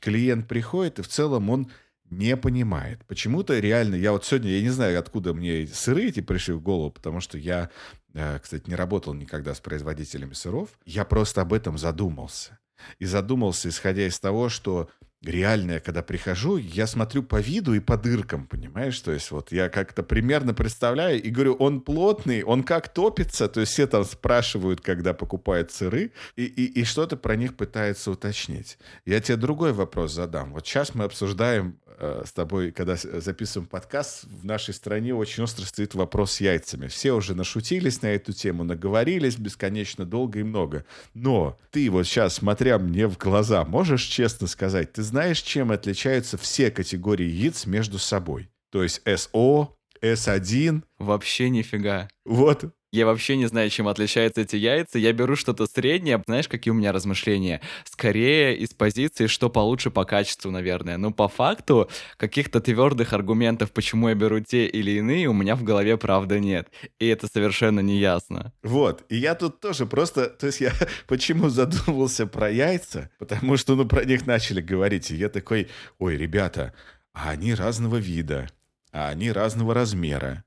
Клиент 0.01 0.49
приходит, 0.49 0.99
и 0.99 1.03
в 1.03 1.09
целом 1.09 1.51
он 1.51 1.71
не 2.11 2.37
понимает. 2.37 3.05
Почему-то 3.07 3.59
реально, 3.59 3.95
я 3.95 4.13
вот 4.13 4.25
сегодня, 4.25 4.51
я 4.51 4.63
не 4.63 4.71
знаю, 4.71 4.99
откуда 4.99 5.35
мне 5.35 5.67
сыры 5.67 6.07
эти 6.07 6.21
пришли 6.21 6.55
в 6.55 6.61
голову, 6.61 6.91
потому 6.91 7.21
что 7.21 7.39
я, 7.39 7.71
э, 8.15 8.39
кстати, 8.39 8.69
не 8.69 8.75
работал 8.75 9.15
никогда 9.15 9.55
с 9.55 9.61
производителями 9.61 10.33
сыров. 10.33 10.71
Я 10.85 11.05
просто 11.05 11.43
об 11.43 11.53
этом 11.53 11.79
задумался. 11.79 12.59
И 12.99 13.07
задумался, 13.07 13.69
исходя 13.69 14.07
из 14.07 14.19
того, 14.21 14.49
что 14.49 14.89
реально, 15.23 15.73
я 15.73 15.81
когда 15.81 16.03
прихожу, 16.03 16.57
я 16.57 16.87
смотрю 16.87 17.23
по 17.23 17.41
виду 17.41 17.75
и 17.75 17.81
по 17.81 17.97
дыркам, 17.97 18.47
понимаешь? 18.47 18.99
То 19.01 19.13
есть 19.13 19.31
вот 19.31 19.53
я 19.53 19.69
как-то 19.69 20.03
примерно 20.03 20.55
представляю 20.55 21.21
и 21.21 21.31
говорю, 21.31 21.55
он 21.55 21.81
плотный, 21.81 22.43
он 22.43 22.63
как 22.63 22.93
топится? 22.93 23.49
То 23.49 23.61
есть 23.61 23.73
все 23.73 23.87
там 23.87 24.05
спрашивают, 24.05 24.81
когда 24.81 25.15
покупают 25.15 25.73
сыры, 25.73 26.13
и, 26.37 26.45
и, 26.45 26.81
и 26.81 26.85
что-то 26.85 27.17
про 27.17 27.37
них 27.37 27.57
пытаются 27.57 28.11
уточнить. 28.11 28.79
Я 29.05 29.21
тебе 29.21 29.37
другой 29.37 29.73
вопрос 29.73 30.13
задам. 30.13 30.53
Вот 30.53 30.67
сейчас 30.67 30.95
мы 30.95 31.05
обсуждаем 31.05 31.79
э, 31.99 32.23
с 32.27 32.33
тобой, 32.33 32.71
когда 32.73 32.97
записываем 32.97 33.69
подкаст, 33.69 34.25
в 34.25 34.45
нашей 34.45 34.75
стране 34.75 35.15
очень 35.15 35.43
остро 35.43 35.65
стоит 35.65 35.95
вопрос 35.95 36.33
с 36.33 36.41
яйцами. 36.41 36.87
Все 36.87 37.13
уже 37.13 37.35
нашутились 37.35 38.03
на 38.03 38.09
эту 38.09 38.33
тему, 38.33 38.65
наговорились 38.65 39.37
бесконечно 39.37 40.05
долго 40.05 40.41
и 40.41 40.43
много. 40.43 40.85
Но 41.15 41.59
ты 41.71 41.91
вот 41.91 42.05
сейчас, 42.05 42.35
смотря 42.35 42.79
мне 42.79 43.07
в 43.07 43.19
глаза, 43.19 43.65
можешь 43.65 44.05
честно 44.05 44.47
сказать, 44.47 44.93
ты 44.93 45.03
знаешь, 45.03 45.41
чем 45.43 45.71
отличаются 45.71 46.39
все 46.39 46.71
категории 46.71 47.27
яиц 47.27 47.67
между 47.67 47.99
собой? 47.99 48.51
То 48.71 48.83
есть 48.83 49.03
СО, 49.05 49.75
S1. 50.03 50.83
Вообще 50.99 51.51
нифига. 51.51 52.09
Вот. 52.25 52.73
Я 52.91 53.05
вообще 53.05 53.37
не 53.37 53.45
знаю, 53.47 53.69
чем 53.69 53.87
отличаются 53.87 54.41
эти 54.41 54.57
яйца. 54.57 54.99
Я 54.99 55.13
беру 55.13 55.37
что-то 55.37 55.67
среднее. 55.67 56.23
Знаешь, 56.27 56.49
какие 56.49 56.73
у 56.73 56.75
меня 56.75 56.91
размышления? 56.91 57.61
Скорее 57.85 58.57
из 58.57 58.71
позиции, 58.71 59.27
что 59.27 59.51
получше 59.51 59.91
по 59.91 60.07
качеству, 60.07 60.51
наверное. 60.51 60.97
Но 60.97 61.11
по 61.11 61.29
факту 61.29 61.91
каких-то 62.17 62.63
твердых 62.63 63.13
аргументов, 63.13 63.73
почему 63.73 64.09
я 64.09 64.15
беру 64.15 64.41
те 64.41 64.67
или 64.67 64.93
иные, 64.93 65.29
у 65.29 65.35
меня 65.35 65.55
в 65.55 65.65
голове 65.65 65.99
правда 65.99 66.41
нет. 66.41 66.69
И 66.99 67.07
это 67.07 67.27
совершенно 67.27 67.81
не 67.81 67.99
ясно. 67.99 68.55
Вот. 68.63 69.05
И 69.11 69.17
я 69.17 69.35
тут 69.35 69.61
тоже 69.61 69.85
просто... 69.85 70.31
То 70.31 70.47
есть 70.47 70.63
я 70.63 70.73
почему 71.07 71.51
задумывался 71.51 72.27
про 72.27 72.51
яйца? 72.51 73.11
Потому 73.19 73.59
что, 73.59 73.75
ну, 73.75 73.87
про 73.87 74.05
них 74.05 74.27
начали 74.27 74.63
говорить. 74.63 75.11
И 75.11 75.17
я 75.17 75.29
такой, 75.29 75.69
ой, 75.99 76.17
ребята, 76.17 76.73
а 77.13 77.31
они 77.31 77.53
разного 77.53 77.97
вида, 77.97 78.49
а 78.93 79.09
они 79.09 79.31
разного 79.31 79.75
размера, 79.75 80.45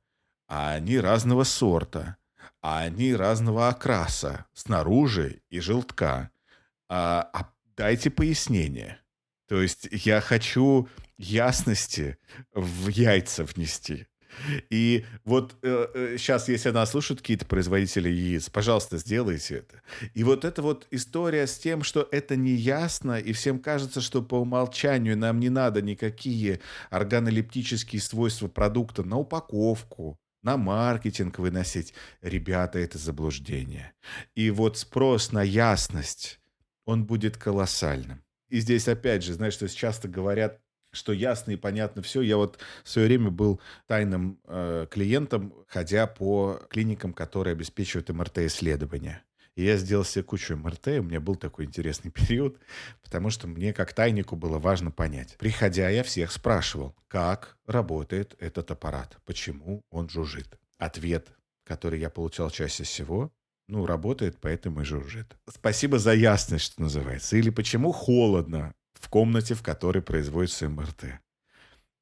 а 0.48 0.74
они 0.74 0.98
разного 0.98 1.43
сорта 1.43 2.17
а 2.61 2.81
они 2.81 3.15
разного 3.15 3.69
окраса, 3.69 4.45
снаружи 4.53 5.41
и 5.49 5.59
желтка. 5.59 6.31
А, 6.89 7.29
а 7.33 7.51
дайте 7.75 8.09
пояснение. 8.09 8.99
То 9.47 9.61
есть 9.61 9.87
я 9.91 10.21
хочу 10.21 10.87
ясности 11.17 12.17
в 12.53 12.87
яйца 12.87 13.43
внести. 13.43 14.07
И 14.69 15.05
вот 15.25 15.55
э, 15.61 15.87
э, 15.93 16.15
сейчас, 16.17 16.47
если 16.47 16.69
нас 16.69 16.91
слушают 16.91 17.21
какие-то 17.21 17.45
производители 17.45 18.09
яиц, 18.09 18.49
пожалуйста, 18.49 18.97
сделайте 18.97 19.57
это. 19.57 19.81
И 20.13 20.23
вот 20.23 20.45
эта 20.45 20.61
вот 20.61 20.87
история 20.91 21.47
с 21.47 21.57
тем, 21.57 21.83
что 21.83 22.07
это 22.11 22.35
не 22.35 22.51
ясно, 22.53 23.19
и 23.19 23.33
всем 23.33 23.59
кажется, 23.59 24.01
что 24.01 24.21
по 24.21 24.35
умолчанию 24.35 25.17
нам 25.17 25.39
не 25.39 25.49
надо 25.49 25.81
никакие 25.81 26.61
органолептические 26.89 28.01
свойства 28.01 28.47
продукта 28.47 29.03
на 29.03 29.17
упаковку, 29.17 30.17
на 30.41 30.57
маркетинг 30.57 31.39
выносить. 31.39 31.93
Ребята, 32.21 32.79
это 32.79 32.98
заблуждение. 32.98 33.93
И 34.36 34.50
вот 34.51 34.77
спрос 34.77 35.31
на 35.31 35.43
ясность, 35.43 36.39
он 36.86 37.05
будет 37.05 37.38
колоссальным. 37.38 38.24
И 38.50 38.60
здесь 38.60 38.88
опять 38.88 39.24
же, 39.24 39.33
знаешь, 39.33 39.53
что 39.53 39.67
часто 39.69 40.07
говорят, 40.07 40.60
что 40.91 41.13
ясно 41.13 41.51
и 41.51 41.55
понятно 41.55 42.01
все. 42.01 42.21
Я 42.21 42.38
вот 42.38 42.60
в 42.83 42.89
свое 42.89 43.07
время 43.07 43.29
был 43.29 43.62
тайным 43.88 44.39
э, 44.45 44.88
клиентом, 44.89 45.53
ходя 45.67 46.05
по 46.05 46.62
клиникам, 46.69 47.13
которые 47.13 47.53
обеспечивают 47.53 48.10
МРТ-исследования. 48.10 49.24
И 49.55 49.63
я 49.63 49.75
сделал 49.77 50.05
себе 50.05 50.24
кучу 50.24 50.55
МРТ, 50.55 50.88
у 50.88 51.03
меня 51.03 51.20
был 51.20 51.36
такой 51.36 51.65
интересный 51.65 52.12
период, 52.12 52.58
потому 53.03 53.29
что 53.29 53.48
мне 53.48 53.74
как 53.74 53.93
тайнику 53.93 54.36
было 54.36 54.60
важно 54.60 54.91
понять. 54.91 55.36
Приходя, 55.38 55.89
я 55.89 56.03
всех 56.03 56.31
спрашивал, 56.31 56.96
как 57.08 57.58
работает 57.65 58.36
этот 58.39 58.72
аппарат, 58.72 59.17
почему 59.25 59.84
он 59.89 60.10
жужжит. 60.10 60.58
Ответ, 60.77 61.27
который 61.65 62.00
я 62.00 62.10
получал 62.10 62.50
чаще 62.50 62.84
всего, 62.84 63.31
ну, 63.67 63.86
работает, 63.86 64.38
поэтому 64.41 64.81
и 64.81 64.86
жужжит. 64.86 65.38
Спасибо 65.50 66.00
за 66.00 66.13
ясность, 66.13 66.65
что 66.65 66.81
называется. 66.81 67.38
Или 67.38 67.50
почему 67.50 67.91
холодно 67.91 68.74
в 68.93 69.08
комнате, 69.08 69.53
в 69.53 69.63
которой 69.63 70.01
производится 70.01 70.67
МРТ. 70.67 71.22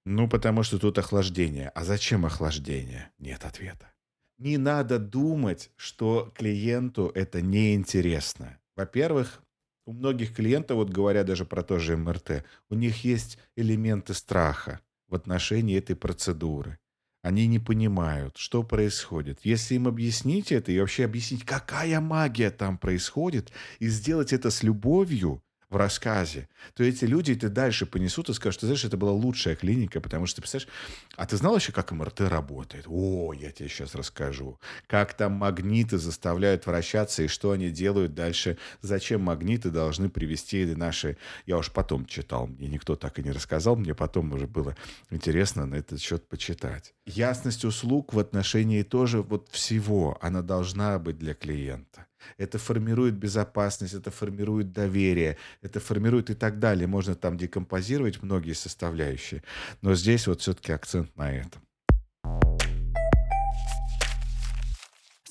Ну, 0.05 0.27
потому 0.27 0.63
что 0.63 0.79
тут 0.79 0.97
охлаждение. 0.97 1.69
А 1.69 1.83
зачем 1.83 2.25
охлаждение? 2.25 3.11
Нет 3.19 3.45
ответа 3.45 3.91
не 4.39 4.57
надо 4.57 4.99
думать, 4.99 5.69
что 5.75 6.31
клиенту 6.35 7.11
это 7.13 7.41
неинтересно. 7.41 8.57
Во-первых, 8.75 9.43
у 9.85 9.91
многих 9.91 10.35
клиентов, 10.35 10.77
вот 10.77 10.89
говоря 10.89 11.23
даже 11.23 11.45
про 11.45 11.61
то 11.61 11.77
же 11.79 11.97
МРТ, 11.97 12.45
у 12.69 12.75
них 12.75 13.03
есть 13.03 13.37
элементы 13.55 14.13
страха 14.13 14.79
в 15.07 15.15
отношении 15.15 15.77
этой 15.77 15.95
процедуры. 15.95 16.79
Они 17.21 17.47
не 17.47 17.59
понимают, 17.59 18.37
что 18.37 18.63
происходит. 18.63 19.39
Если 19.43 19.75
им 19.75 19.87
объяснить 19.87 20.53
это 20.53 20.71
и 20.71 20.79
вообще 20.79 21.03
объяснить, 21.03 21.43
какая 21.43 21.99
магия 21.99 22.49
там 22.49 22.77
происходит, 22.77 23.51
и 23.79 23.89
сделать 23.89 24.31
это 24.31 24.51
с 24.51 24.63
любовью, 24.63 25.43
в 25.69 25.75
рассказе, 25.75 26.49
то 26.73 26.83
эти 26.83 27.05
люди 27.05 27.33
это 27.33 27.49
дальше 27.49 27.85
понесут 27.85 28.29
и 28.29 28.33
скажут, 28.33 28.61
ты 28.61 28.65
знаешь, 28.65 28.85
это 28.85 28.97
была 28.97 29.11
лучшая 29.11 29.55
клиника, 29.55 30.01
потому 30.01 30.25
что, 30.25 30.37
ты 30.37 30.41
представляешь, 30.41 30.69
а 31.15 31.25
ты 31.25 31.37
знал 31.37 31.55
еще, 31.55 31.71
как 31.71 31.91
МРТ 31.91 32.21
работает? 32.21 32.85
О, 32.87 33.33
я 33.33 33.51
тебе 33.51 33.69
сейчас 33.69 33.93
расскажу. 33.93 34.59
Как 34.87 35.13
там 35.13 35.33
магниты 35.33 35.97
заставляют 35.97 36.65
вращаться 36.65 37.23
и 37.23 37.27
что 37.27 37.51
они 37.51 37.69
делают 37.69 38.15
дальше, 38.15 38.57
зачем 38.81 39.21
магниты 39.21 39.69
должны 39.69 40.09
привести 40.09 40.65
наши... 40.65 41.17
Я 41.45 41.57
уж 41.57 41.71
потом 41.71 42.05
читал, 42.05 42.47
мне 42.47 42.67
никто 42.67 42.95
так 42.95 43.19
и 43.19 43.23
не 43.23 43.31
рассказал, 43.31 43.75
мне 43.75 43.93
потом 43.93 44.33
уже 44.33 44.47
было 44.47 44.75
интересно 45.11 45.65
на 45.65 45.75
этот 45.75 46.01
счет 46.01 46.27
почитать. 46.27 46.93
Ясность 47.05 47.63
услуг 47.63 48.13
в 48.13 48.19
отношении 48.19 48.81
тоже 48.81 49.21
вот 49.21 49.49
всего, 49.49 50.17
она 50.21 50.41
должна 50.41 50.97
быть 50.97 51.17
для 51.17 51.33
клиента. 51.33 52.08
Это 52.37 52.57
формирует 52.57 53.15
безопасность, 53.15 53.93
это 53.93 54.11
формирует 54.11 54.71
доверие, 54.71 55.37
это 55.61 55.79
формирует 55.79 56.29
и 56.29 56.33
так 56.35 56.59
далее. 56.59 56.87
Можно 56.87 57.15
там 57.15 57.37
декомпозировать 57.37 58.21
многие 58.23 58.53
составляющие. 58.53 59.43
Но 59.81 59.95
здесь 59.95 60.27
вот 60.27 60.41
все-таки 60.41 60.71
акцент 60.71 61.15
на 61.17 61.31
этом. 61.31 61.61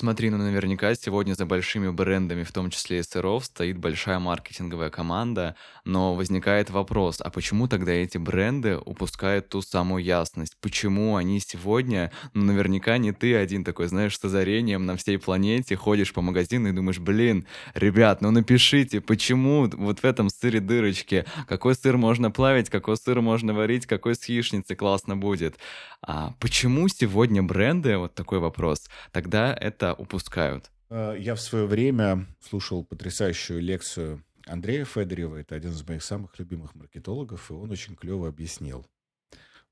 Смотри, 0.00 0.30
ну 0.30 0.38
наверняка 0.38 0.94
сегодня 0.94 1.34
за 1.34 1.44
большими 1.44 1.90
брендами, 1.90 2.44
в 2.44 2.52
том 2.52 2.70
числе 2.70 3.00
и 3.00 3.02
сыров, 3.02 3.46
стоит 3.46 3.78
большая 3.78 4.20
маркетинговая 4.20 4.90
команда, 4.90 5.56
но 5.84 6.14
возникает 6.14 6.70
вопрос, 6.70 7.20
а 7.20 7.30
почему 7.30 7.66
тогда 7.66 7.90
эти 7.90 8.16
бренды 8.16 8.78
упускают 8.78 9.48
ту 9.48 9.60
самую 9.60 10.04
ясность? 10.04 10.56
Почему 10.60 11.16
они 11.16 11.40
сегодня, 11.40 12.12
ну 12.32 12.44
наверняка 12.44 12.96
не 12.98 13.10
ты 13.10 13.34
один 13.34 13.64
такой, 13.64 13.88
знаешь, 13.88 14.16
с 14.16 14.24
озарением 14.24 14.86
на 14.86 14.94
всей 14.94 15.18
планете, 15.18 15.74
ходишь 15.74 16.12
по 16.12 16.22
магазину 16.22 16.68
и 16.68 16.72
думаешь, 16.72 17.00
блин, 17.00 17.44
ребят, 17.74 18.20
ну 18.20 18.30
напишите, 18.30 19.00
почему 19.00 19.68
вот 19.68 19.98
в 19.98 20.04
этом 20.04 20.30
сыре 20.30 20.60
дырочки, 20.60 21.24
какой 21.48 21.74
сыр 21.74 21.96
можно 21.96 22.30
плавить, 22.30 22.70
какой 22.70 22.96
сыр 22.96 23.20
можно 23.20 23.52
варить, 23.52 23.86
какой 23.86 24.14
с 24.14 24.24
яичницей 24.28 24.76
классно 24.76 25.16
будет. 25.16 25.58
А 26.02 26.34
почему 26.38 26.86
сегодня 26.86 27.42
бренды, 27.42 27.96
вот 27.98 28.14
такой 28.14 28.38
вопрос, 28.38 28.88
тогда 29.10 29.52
это 29.52 29.87
упускают? 29.94 30.70
Э, 30.90 31.14
я 31.18 31.34
в 31.34 31.40
свое 31.40 31.66
время 31.66 32.26
слушал 32.40 32.84
потрясающую 32.84 33.60
лекцию 33.60 34.24
Андрея 34.46 34.84
Федорева, 34.84 35.36
это 35.36 35.54
один 35.54 35.72
из 35.72 35.86
моих 35.86 36.02
самых 36.02 36.38
любимых 36.38 36.74
маркетологов, 36.74 37.50
и 37.50 37.54
он 37.54 37.70
очень 37.70 37.94
клево 37.96 38.28
объяснил. 38.28 38.86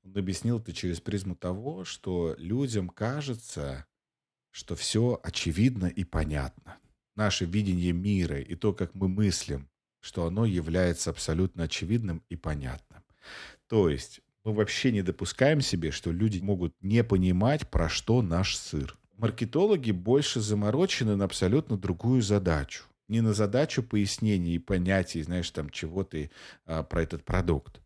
Он 0.03 0.15
объяснил 0.15 0.59
это 0.59 0.71
через 0.71 1.01
призму 1.01 1.35
того, 1.35 1.83
что 1.83 2.35
людям 2.37 2.89
кажется, 2.89 3.85
что 4.51 4.75
все 4.75 5.19
очевидно 5.23 5.87
и 5.87 6.03
понятно. 6.03 6.77
Наше 7.15 7.45
видение 7.45 7.91
мира 7.91 8.39
и 8.39 8.55
то, 8.55 8.73
как 8.73 8.93
мы 8.93 9.07
мыслим, 9.07 9.69
что 9.99 10.25
оно 10.25 10.45
является 10.45 11.09
абсолютно 11.09 11.63
очевидным 11.63 12.23
и 12.29 12.35
понятным. 12.35 13.03
То 13.67 13.89
есть 13.89 14.21
мы 14.43 14.53
вообще 14.53 14.91
не 14.91 15.01
допускаем 15.01 15.61
себе, 15.61 15.91
что 15.91 16.11
люди 16.11 16.39
могут 16.39 16.73
не 16.81 17.03
понимать, 17.03 17.69
про 17.69 17.89
что 17.89 18.21
наш 18.21 18.55
сыр. 18.55 18.97
Маркетологи 19.17 19.91
больше 19.91 20.41
заморочены 20.41 21.15
на 21.15 21.25
абсолютно 21.25 21.75
другую 21.75 22.21
задачу. 22.21 22.83
Не 23.07 23.21
на 23.21 23.33
задачу 23.33 23.81
пояснений 23.81 24.55
и 24.55 24.59
понятий, 24.59 25.23
знаешь, 25.23 25.49
там, 25.49 25.71
чего 25.71 26.03
ты 26.03 26.29
а, 26.65 26.83
про 26.83 27.01
этот 27.01 27.23
продукт, 27.23 27.81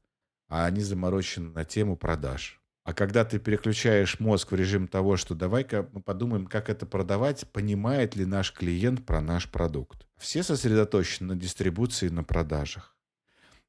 а 0.50 0.66
они 0.66 0.82
заморочены 0.82 1.50
на 1.52 1.64
тему 1.64 1.96
продаж. 1.96 2.60
А 2.84 2.94
когда 2.94 3.24
ты 3.24 3.40
переключаешь 3.40 4.20
мозг 4.20 4.52
в 4.52 4.56
режим 4.56 4.88
того, 4.88 5.16
что 5.16 5.34
давай-ка 5.34 5.88
мы 5.94 6.02
подумаем, 6.02 6.48
как 6.48 6.70
это 6.70 6.86
продавать, 6.86 7.48
понимает 7.52 8.16
ли 8.16 8.26
наш 8.26 8.52
клиент 8.52 9.06
про 9.06 9.22
наш 9.22 9.50
продукт. 9.50 10.08
Все 10.18 10.44
сосредоточены 10.44 11.36
на 11.36 11.40
дистрибуции, 11.40 12.10
на 12.10 12.24
продажах. 12.24 12.98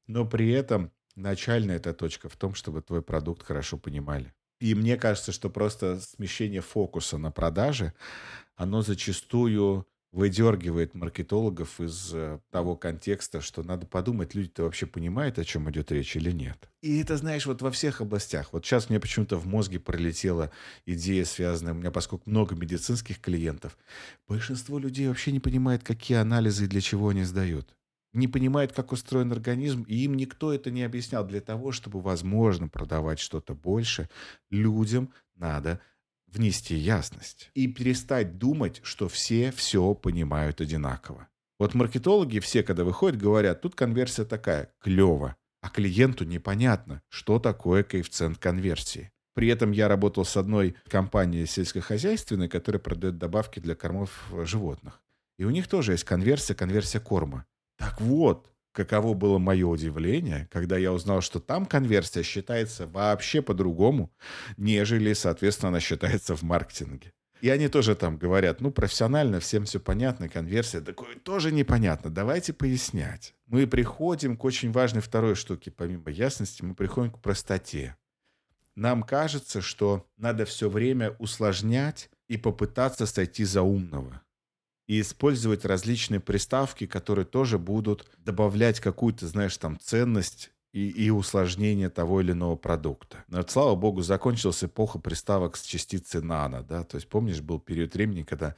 Но 0.07 0.25
при 0.25 0.51
этом 0.51 0.91
начальная 1.15 1.77
эта 1.77 1.93
точка 1.93 2.27
в 2.27 2.35
том, 2.35 2.55
чтобы 2.55 2.81
твой 2.81 3.01
продукт 3.01 3.43
хорошо 3.43 3.77
понимали. 3.77 4.33
И 4.63 4.75
мне 4.75 4.95
кажется, 4.95 5.33
что 5.33 5.49
просто 5.49 5.99
смещение 5.99 6.61
фокуса 6.61 7.17
на 7.17 7.31
продаже, 7.31 7.91
оно 8.55 8.81
зачастую 8.81 9.85
выдергивает 10.13 10.93
маркетологов 10.93 11.81
из 11.81 12.13
э, 12.13 12.39
того 12.49 12.77
контекста, 12.77 13.41
что 13.41 13.61
надо 13.61 13.85
подумать, 13.85 14.35
люди-то 14.35 14.63
вообще 14.63 14.85
понимают, 14.85 15.37
о 15.37 15.43
чем 15.43 15.69
идет 15.69 15.91
речь 15.91 16.15
или 16.15 16.31
нет. 16.31 16.69
И 16.81 17.01
это, 17.01 17.17
знаешь, 17.17 17.45
вот 17.45 17.61
во 17.61 17.71
всех 17.71 17.99
областях. 17.99 18.53
Вот 18.53 18.65
сейчас 18.65 18.89
мне 18.89 19.01
почему-то 19.01 19.35
в 19.35 19.47
мозге 19.47 19.81
пролетела 19.81 20.49
идея, 20.85 21.25
связанная, 21.25 21.73
у 21.73 21.75
меня 21.75 21.91
поскольку 21.91 22.29
много 22.29 22.55
медицинских 22.55 23.19
клиентов, 23.19 23.77
большинство 24.29 24.79
людей 24.79 25.09
вообще 25.09 25.33
не 25.33 25.41
понимает, 25.41 25.83
какие 25.83 26.19
анализы 26.19 26.63
и 26.63 26.67
для 26.67 26.79
чего 26.79 27.09
они 27.09 27.23
сдают 27.23 27.75
не 28.13 28.27
понимают, 28.27 28.71
как 28.71 28.91
устроен 28.91 29.31
организм, 29.31 29.83
и 29.83 30.03
им 30.03 30.13
никто 30.15 30.53
это 30.53 30.71
не 30.71 30.83
объяснял. 30.83 31.25
Для 31.25 31.41
того, 31.41 31.71
чтобы 31.71 31.99
возможно 31.99 32.67
продавать 32.67 33.19
что-то 33.19 33.53
больше, 33.55 34.09
людям 34.49 35.11
надо 35.35 35.79
внести 36.27 36.75
ясность 36.75 37.51
и 37.53 37.67
перестать 37.67 38.37
думать, 38.37 38.81
что 38.83 39.07
все 39.07 39.51
все 39.51 39.93
понимают 39.93 40.61
одинаково. 40.61 41.27
Вот 41.59 41.75
маркетологи 41.75 42.39
все, 42.39 42.63
когда 42.63 42.83
выходят, 42.83 43.19
говорят, 43.19 43.61
тут 43.61 43.75
конверсия 43.75 44.25
такая, 44.25 44.73
клево, 44.79 45.35
а 45.61 45.69
клиенту 45.69 46.25
непонятно, 46.25 47.01
что 47.09 47.39
такое 47.39 47.83
коэффициент 47.83 48.37
конверсии. 48.37 49.11
При 49.33 49.47
этом 49.47 49.71
я 49.71 49.87
работал 49.87 50.25
с 50.25 50.37
одной 50.37 50.75
компанией 50.87 51.45
сельскохозяйственной, 51.45 52.49
которая 52.49 52.79
продает 52.79 53.17
добавки 53.17 53.59
для 53.59 53.75
кормов 53.75 54.31
животных. 54.43 55.01
И 55.37 55.45
у 55.45 55.49
них 55.49 55.67
тоже 55.67 55.93
есть 55.93 56.03
конверсия, 56.03 56.53
конверсия 56.53 56.99
корма. 56.99 57.45
Так 57.77 58.01
вот, 58.01 58.53
каково 58.73 59.13
было 59.13 59.37
мое 59.37 59.65
удивление, 59.65 60.49
когда 60.51 60.77
я 60.77 60.91
узнал, 60.91 61.21
что 61.21 61.39
там 61.39 61.65
конверсия 61.65 62.23
считается 62.23 62.87
вообще 62.87 63.41
по-другому, 63.41 64.11
нежели, 64.57 65.13
соответственно, 65.13 65.69
она 65.69 65.79
считается 65.79 66.35
в 66.35 66.41
маркетинге. 66.43 67.13
И 67.41 67.49
они 67.49 67.67
тоже 67.67 67.95
там 67.95 68.17
говорят, 68.17 68.61
ну, 68.61 68.71
профессионально 68.71 69.41
всем 69.41 69.65
все 69.65 69.79
понятно, 69.79 70.29
конверсия 70.29 70.79
такое 70.79 71.15
тоже 71.17 71.51
непонятно, 71.51 72.09
давайте 72.09 72.53
пояснять. 72.53 73.35
Мы 73.47 73.67
приходим 73.67 74.37
к 74.37 74.45
очень 74.45 74.71
важной 74.71 75.01
второй 75.01 75.35
штуке, 75.35 75.69
помимо 75.69 76.09
ясности, 76.09 76.63
мы 76.63 76.73
приходим 76.73 77.11
к 77.11 77.21
простоте. 77.21 77.97
Нам 78.75 79.03
кажется, 79.03 79.61
что 79.61 80.07
надо 80.17 80.45
все 80.45 80.69
время 80.69 81.11
усложнять 81.19 82.09
и 82.29 82.37
попытаться 82.37 83.05
сойти 83.05 83.43
за 83.43 83.61
умного 83.61 84.22
и 84.93 85.01
использовать 85.01 85.65
различные 85.65 86.19
приставки, 86.19 86.85
которые 86.85 87.25
тоже 87.25 87.57
будут 87.57 88.05
добавлять 88.17 88.79
какую-то, 88.79 89.27
знаешь, 89.27 89.57
там 89.57 89.79
ценность 89.79 90.51
и, 90.71 90.87
и 90.87 91.09
усложнение 91.09 91.89
того 91.89 92.21
или 92.21 92.31
иного 92.31 92.55
продукта. 92.55 93.23
Но, 93.27 93.43
слава 93.47 93.73
богу, 93.73 94.03
закончилась 94.03 94.63
эпоха 94.63 94.99
приставок 94.99 95.57
с 95.57 95.63
частицей 95.63 96.21
нано, 96.21 96.61
да, 96.61 96.83
то 96.83 96.97
есть 96.97 97.07
помнишь, 97.09 97.41
был 97.41 97.59
период 97.59 97.95
времени, 97.95 98.21
когда 98.21 98.55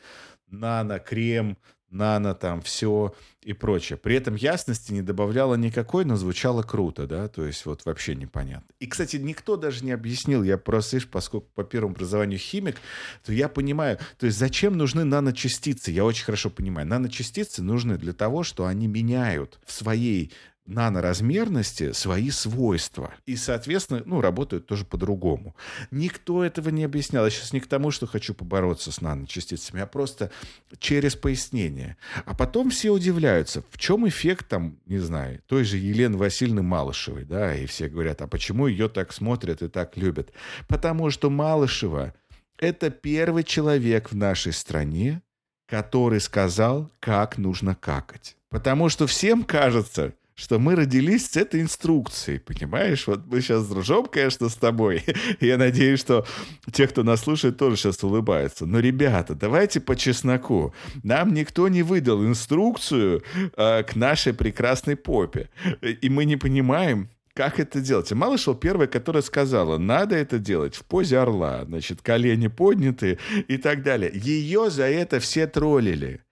нано, 0.47 0.99
крем, 0.99 1.57
нано, 1.89 2.35
там 2.35 2.61
все 2.61 3.13
и 3.41 3.53
прочее. 3.53 3.97
При 3.97 4.15
этом 4.15 4.35
ясности 4.35 4.91
не 4.91 5.01
добавляла 5.01 5.55
никакой, 5.55 6.03
но 6.05 6.15
звучало 6.15 6.63
круто, 6.63 7.05
да, 7.07 7.27
то 7.27 7.45
есть 7.45 7.65
вот 7.65 7.85
вообще 7.85 8.15
непонятно. 8.15 8.67
И, 8.79 8.87
кстати, 8.87 9.17
никто 9.17 9.55
даже 9.55 9.85
не 9.85 9.91
объяснил, 9.91 10.43
я 10.43 10.57
просто, 10.57 10.97
видишь, 10.97 11.09
поскольку 11.09 11.47
по 11.53 11.63
первому 11.63 11.93
образованию 11.93 12.39
химик, 12.39 12.77
то 13.23 13.31
я 13.31 13.47
понимаю, 13.47 13.99
то 14.17 14.25
есть 14.25 14.37
зачем 14.37 14.77
нужны 14.77 15.03
наночастицы, 15.03 15.91
я 15.91 16.05
очень 16.05 16.25
хорошо 16.25 16.49
понимаю. 16.49 16.87
Наночастицы 16.87 17.61
нужны 17.61 17.97
для 17.97 18.13
того, 18.13 18.43
что 18.43 18.65
они 18.65 18.87
меняют 18.87 19.59
в 19.65 19.71
своей 19.71 20.33
наноразмерности 20.65 21.91
свои 21.91 22.31
свойства. 22.31 23.13
И, 23.25 23.35
соответственно, 23.35 24.01
ну, 24.05 24.21
работают 24.21 24.65
тоже 24.65 24.83
по-другому. 24.85 25.55
Никто 25.91 26.43
этого 26.43 26.69
не 26.69 26.83
объяснял. 26.83 27.23
Я 27.25 27.29
сейчас 27.29 27.53
не 27.53 27.59
к 27.59 27.67
тому, 27.67 27.91
что 27.91 28.07
хочу 28.07 28.33
побороться 28.33 28.91
с 28.91 28.99
наночастицами, 29.01 29.81
а 29.81 29.85
просто 29.85 30.31
через 30.79 31.15
пояснение. 31.15 31.97
А 32.25 32.33
потом 32.33 32.71
все 32.71 32.89
удивляются, 32.89 33.63
в 33.69 33.77
чем 33.77 34.07
эффект 34.07 34.47
там, 34.47 34.79
не 34.85 34.97
знаю, 34.97 35.41
той 35.45 35.63
же 35.63 35.77
Елены 35.77 36.17
Васильевны 36.17 36.63
Малышевой, 36.63 37.25
да, 37.25 37.55
и 37.55 37.65
все 37.67 37.87
говорят, 37.87 38.21
а 38.21 38.27
почему 38.27 38.67
ее 38.67 38.89
так 38.89 39.13
смотрят 39.13 39.61
и 39.61 39.67
так 39.67 39.97
любят? 39.97 40.31
Потому 40.67 41.11
что 41.11 41.29
Малышева– 41.29 42.13
это 42.57 42.89
первый 42.89 43.43
человек 43.43 44.11
в 44.11 44.15
нашей 44.15 44.53
стране, 44.53 45.21
который 45.67 46.19
сказал, 46.19 46.91
как 46.99 47.37
нужно 47.37 47.75
какать. 47.75 48.35
Потому 48.49 48.89
что 48.89 49.07
всем 49.07 49.43
кажется, 49.43 50.13
что 50.35 50.59
мы 50.59 50.75
родились 50.75 51.27
с 51.27 51.37
этой 51.37 51.61
инструкцией, 51.61 52.39
понимаешь? 52.39 53.07
Вот 53.07 53.25
мы 53.25 53.39
сейчас 53.41 53.67
дружим, 53.67 54.05
конечно, 54.05 54.49
с 54.49 54.55
тобой. 54.55 55.03
Я 55.39 55.57
надеюсь, 55.57 56.01
что 56.01 56.25
те, 56.71 56.87
кто 56.87 57.03
нас 57.03 57.21
слушает, 57.21 57.57
тоже 57.57 57.77
сейчас 57.77 58.03
улыбаются. 58.03 58.65
Но, 58.65 58.79
ребята, 58.79 59.33
давайте 59.33 59.79
по 59.79 59.95
чесноку. 59.95 60.73
Нам 61.03 61.33
никто 61.33 61.69
не 61.69 61.83
выдал 61.83 62.23
инструкцию 62.25 63.23
э, 63.55 63.83
к 63.83 63.95
нашей 63.95 64.33
прекрасной 64.33 64.97
попе. 64.97 65.49
И 65.81 66.09
мы 66.09 66.25
не 66.25 66.35
понимаем, 66.35 67.09
как 67.33 67.59
это 67.59 67.79
делать? 67.79 68.11
И 68.11 68.15
Малышева 68.15 68.55
первая, 68.55 68.87
которая 68.87 69.21
сказала, 69.21 69.77
надо 69.77 70.15
это 70.15 70.37
делать 70.37 70.75
в 70.75 70.83
позе 70.85 71.19
орла, 71.19 71.63
значит, 71.65 72.01
колени 72.01 72.47
подняты 72.47 73.19
и 73.47 73.57
так 73.57 73.83
далее. 73.83 74.11
Ее 74.13 74.69
за 74.69 74.83
это 74.83 75.19
все 75.19 75.47
троллили. 75.47 76.24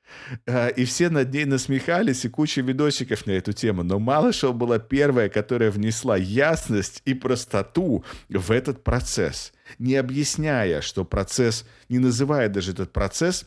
А, 0.47 0.67
и 0.67 0.85
все 0.85 1.09
над 1.09 1.33
ней 1.33 1.45
насмехались, 1.45 2.25
и 2.25 2.29
куча 2.29 2.61
видосиков 2.61 3.25
на 3.25 3.31
эту 3.31 3.53
тему. 3.53 3.83
Но 3.83 3.99
Малышева 3.99 4.51
была 4.51 4.79
первая, 4.79 5.29
которая 5.29 5.71
внесла 5.71 6.17
ясность 6.17 7.01
и 7.05 7.13
простоту 7.13 8.03
в 8.29 8.51
этот 8.51 8.83
процесс, 8.83 9.53
не 9.79 9.95
объясняя, 9.95 10.81
что 10.81 11.05
процесс, 11.05 11.65
не 11.89 11.99
называя 11.99 12.49
даже 12.49 12.71
этот 12.71 12.91
процесс 12.93 13.45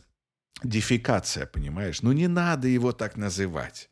дефекация, 0.63 1.45
понимаешь? 1.45 2.01
Ну 2.01 2.11
не 2.11 2.27
надо 2.27 2.67
его 2.67 2.91
так 2.91 3.17
называть. 3.17 3.89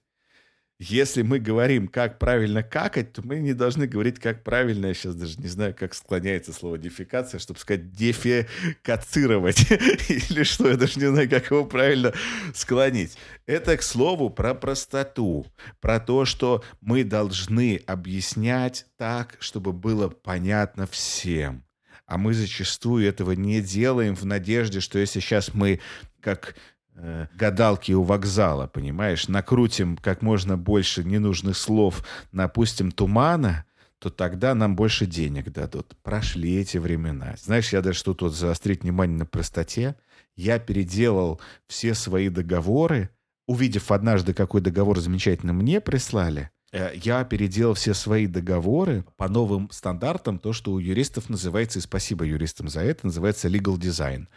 Если 0.78 1.22
мы 1.22 1.40
говорим, 1.40 1.88
как 1.88 2.20
правильно 2.20 2.62
какать, 2.62 3.14
то 3.14 3.26
мы 3.26 3.40
не 3.40 3.54
должны 3.54 3.88
говорить, 3.88 4.20
как 4.20 4.44
правильно, 4.44 4.88
я 4.88 4.94
сейчас 4.94 5.16
даже 5.16 5.40
не 5.40 5.48
знаю, 5.48 5.74
как 5.74 5.94
склоняется 5.94 6.52
слово 6.52 6.78
дефекация, 6.78 7.40
чтобы 7.40 7.62
сказать 7.62 7.94
дефекацировать 7.94 9.72
или 10.10 10.44
что, 10.44 10.68
я 10.68 10.76
даже 10.76 11.00
не 11.00 11.06
знаю, 11.06 11.30
как 11.30 11.50
его 11.50 11.64
правильно 11.64 12.14
склонить. 12.54 13.18
Это, 13.46 13.78
к 13.78 13.84
слову, 13.84 14.30
про 14.30 14.54
простоту, 14.54 15.46
про 15.80 16.02
то, 16.02 16.26
что 16.26 16.62
мы 16.82 17.06
должны 17.06 17.82
объяснять 17.88 18.86
так, 18.98 19.38
чтобы 19.40 19.72
было 19.72 20.10
понятно 20.10 20.88
всем 20.88 21.64
А 22.06 22.18
мы 22.18 22.34
зачастую 22.34 23.08
этого 23.08 23.32
не 23.32 23.62
делаем 23.62 24.14
в 24.14 24.26
надежде, 24.26 24.82
что 24.82 25.00
если 25.00 25.22
сейчас 25.22 25.54
мы 25.54 25.80
как 26.20 26.56
э, 26.96 27.28
гадалки 27.36 27.92
у 27.92 28.04
вокзала, 28.04 28.68
понимаешь, 28.68 29.28
накрутим 29.28 29.98
как 29.98 30.22
можно 30.22 30.58
больше 30.58 31.04
ненужных 31.04 31.58
слов, 31.58 32.06
напустим 32.32 32.92
тумана, 32.92 33.66
то 34.00 34.10
тогда 34.10 34.54
нам 34.54 34.76
больше 34.76 35.06
денег 35.06 35.52
дадут. 35.52 35.96
Прошли 36.04 36.56
эти 36.58 36.78
времена. 36.78 37.36
Знаешь, 37.42 37.74
я 37.74 37.82
даже 37.82 38.04
тут 38.04 38.22
вот 38.22 38.36
заострить 38.36 38.84
внимание 38.84 39.18
на 39.18 39.26
простоте. 39.26 39.96
Я 40.36 40.60
переделал 40.60 41.40
все 41.68 41.94
свои 41.94 42.30
договоры, 42.30 43.10
увидев 43.48 43.92
однажды, 43.92 44.34
какой 44.34 44.62
договор 44.62 45.00
замечательно 45.00 45.54
мне 45.54 45.80
прислали, 45.82 46.52
я 46.94 47.24
переделал 47.24 47.74
все 47.74 47.94
свои 47.94 48.28
договоры 48.28 49.06
по 49.18 49.30
новым 49.30 49.70
стандартам, 49.72 50.40
то, 50.40 50.54
что 50.54 50.74
у 50.74 50.80
юристов 50.80 51.30
называется, 51.30 51.80
и 51.80 51.82
спасибо 51.82 52.26
юристам 52.26 52.68
за 52.68 52.82
это, 52.82 53.06
называется 53.06 53.48
legal 53.48 53.78
design. 53.78 54.28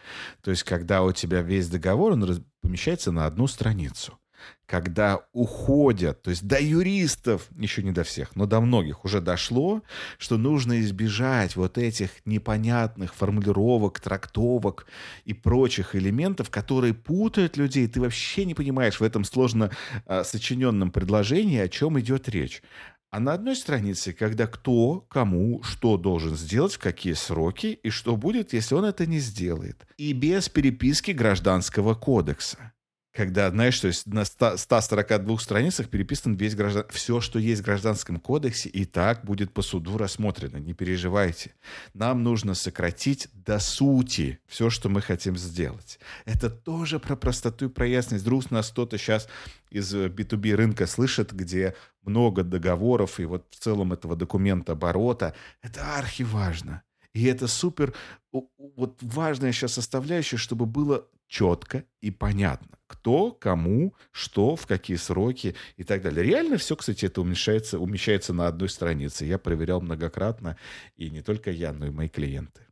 То 0.43 0.51
есть, 0.51 0.63
когда 0.63 1.03
у 1.03 1.13
тебя 1.13 1.43
весь 1.43 1.69
договор, 1.69 2.13
он 2.13 2.45
помещается 2.63 3.13
на 3.13 3.27
одну 3.27 3.47
страницу 3.47 4.19
когда 4.67 5.23
уходят, 5.33 6.23
то 6.23 6.31
есть 6.31 6.47
до 6.47 6.61
юристов, 6.61 7.49
еще 7.57 7.83
не 7.83 7.91
до 7.91 8.05
всех, 8.05 8.37
но 8.37 8.45
до 8.45 8.61
многих 8.61 9.05
уже 9.05 9.23
дошло, 9.23 9.83
что 10.19 10.37
нужно 10.37 10.81
избежать 10.81 11.57
вот 11.57 11.79
этих 11.79 12.11
непонятных 12.27 13.15
формулировок, 13.15 13.99
трактовок 13.99 14.87
и 15.25 15.33
прочих 15.33 15.97
элементов, 15.97 16.51
которые 16.51 16.93
путают 16.93 17.57
людей. 17.57 17.87
Ты 17.89 18.01
вообще 18.01 18.45
не 18.45 18.55
понимаешь 18.55 19.01
в 19.01 19.03
этом 19.03 19.25
сложно 19.25 19.71
э, 20.05 20.23
сочиненном 20.23 20.91
предложении, 20.91 21.59
о 21.59 21.69
чем 21.69 21.99
идет 21.99 22.29
речь. 22.29 22.63
А 23.11 23.21
на 23.21 23.33
одной 23.33 23.57
странице, 23.57 24.13
когда 24.13 24.47
кто, 24.47 25.07
кому, 25.09 25.63
что 25.63 25.97
должен 25.97 26.37
сделать, 26.37 26.75
в 26.75 26.79
какие 26.79 27.15
сроки 27.15 27.79
и 27.83 27.89
что 27.89 28.17
будет, 28.17 28.53
если 28.53 28.75
он 28.75 28.85
это 28.85 29.07
не 29.07 29.19
сделает. 29.19 29.87
И 29.97 30.13
без 30.13 30.51
переписки 30.51 31.13
гражданского 31.13 31.95
кодекса 31.95 32.73
когда, 33.19 33.51
знаешь, 33.51 33.81
то 33.81 33.89
есть 33.89 34.07
на 34.07 34.25
100, 34.25 34.59
142 34.59 35.39
страницах 35.39 35.89
переписан 35.89 36.37
весь 36.37 36.55
граждан... 36.55 36.85
Все, 36.91 37.21
что 37.21 37.41
есть 37.41 37.63
в 37.63 37.65
Гражданском 37.65 38.21
кодексе, 38.21 38.69
и 38.69 38.85
так 38.85 39.25
будет 39.25 39.53
по 39.53 39.61
суду 39.61 39.99
рассмотрено. 39.99 40.59
Не 40.59 40.73
переживайте. 40.73 41.57
Нам 41.95 42.23
нужно 42.23 42.55
сократить 42.55 43.27
до 43.33 43.59
сути 43.59 44.39
все, 44.47 44.71
что 44.71 44.89
мы 44.89 45.03
хотим 45.03 45.37
сделать. 45.37 45.99
Это 46.27 46.49
тоже 46.49 47.01
про 47.01 47.17
простоту 47.17 47.67
и 47.67 47.69
про 47.69 47.89
ясность. 47.89 48.25
Нас 48.53 48.71
кто-то 48.71 48.97
сейчас 48.99 49.29
из 49.69 49.93
B2B 49.93 50.55
рынка 50.55 50.87
слышит, 50.87 51.33
где 51.33 51.75
много 52.05 52.45
договоров, 52.45 53.19
и 53.19 53.25
вот 53.25 53.49
в 53.51 53.59
целом 53.59 53.93
этого 53.93 54.15
документа 54.15 54.75
оборота. 54.75 55.35
Это 55.61 55.97
архиважно. 55.97 56.85
И 57.19 57.25
это 57.25 57.49
супер 57.49 57.95
вот 58.31 58.99
важная 59.03 59.51
сейчас 59.51 59.73
составляющая, 59.73 60.37
чтобы 60.37 60.67
было 60.67 61.05
четко 61.27 61.83
и 62.01 62.13
понятно, 62.13 62.79
кто, 62.87 63.33
кому, 63.33 63.93
что, 64.13 64.55
в 64.55 64.69
какие 64.69 64.97
сроки 64.97 65.57
и 65.77 65.83
так 65.83 66.01
далее. 66.03 66.23
Реально 66.23 66.59
все, 66.59 66.77
кстати, 66.77 67.07
это 67.07 67.21
умещается, 67.21 67.81
умещается 67.81 68.33
на 68.33 68.47
одной 68.47 68.69
странице. 68.69 69.25
Я 69.25 69.39
проверял 69.39 69.81
многократно, 69.81 70.57
и 70.97 71.11
не 71.11 71.21
только 71.21 71.51
я, 71.51 71.73
но 71.73 71.87
и 71.87 71.91
мои 71.91 72.09
клиенты. 72.09 72.68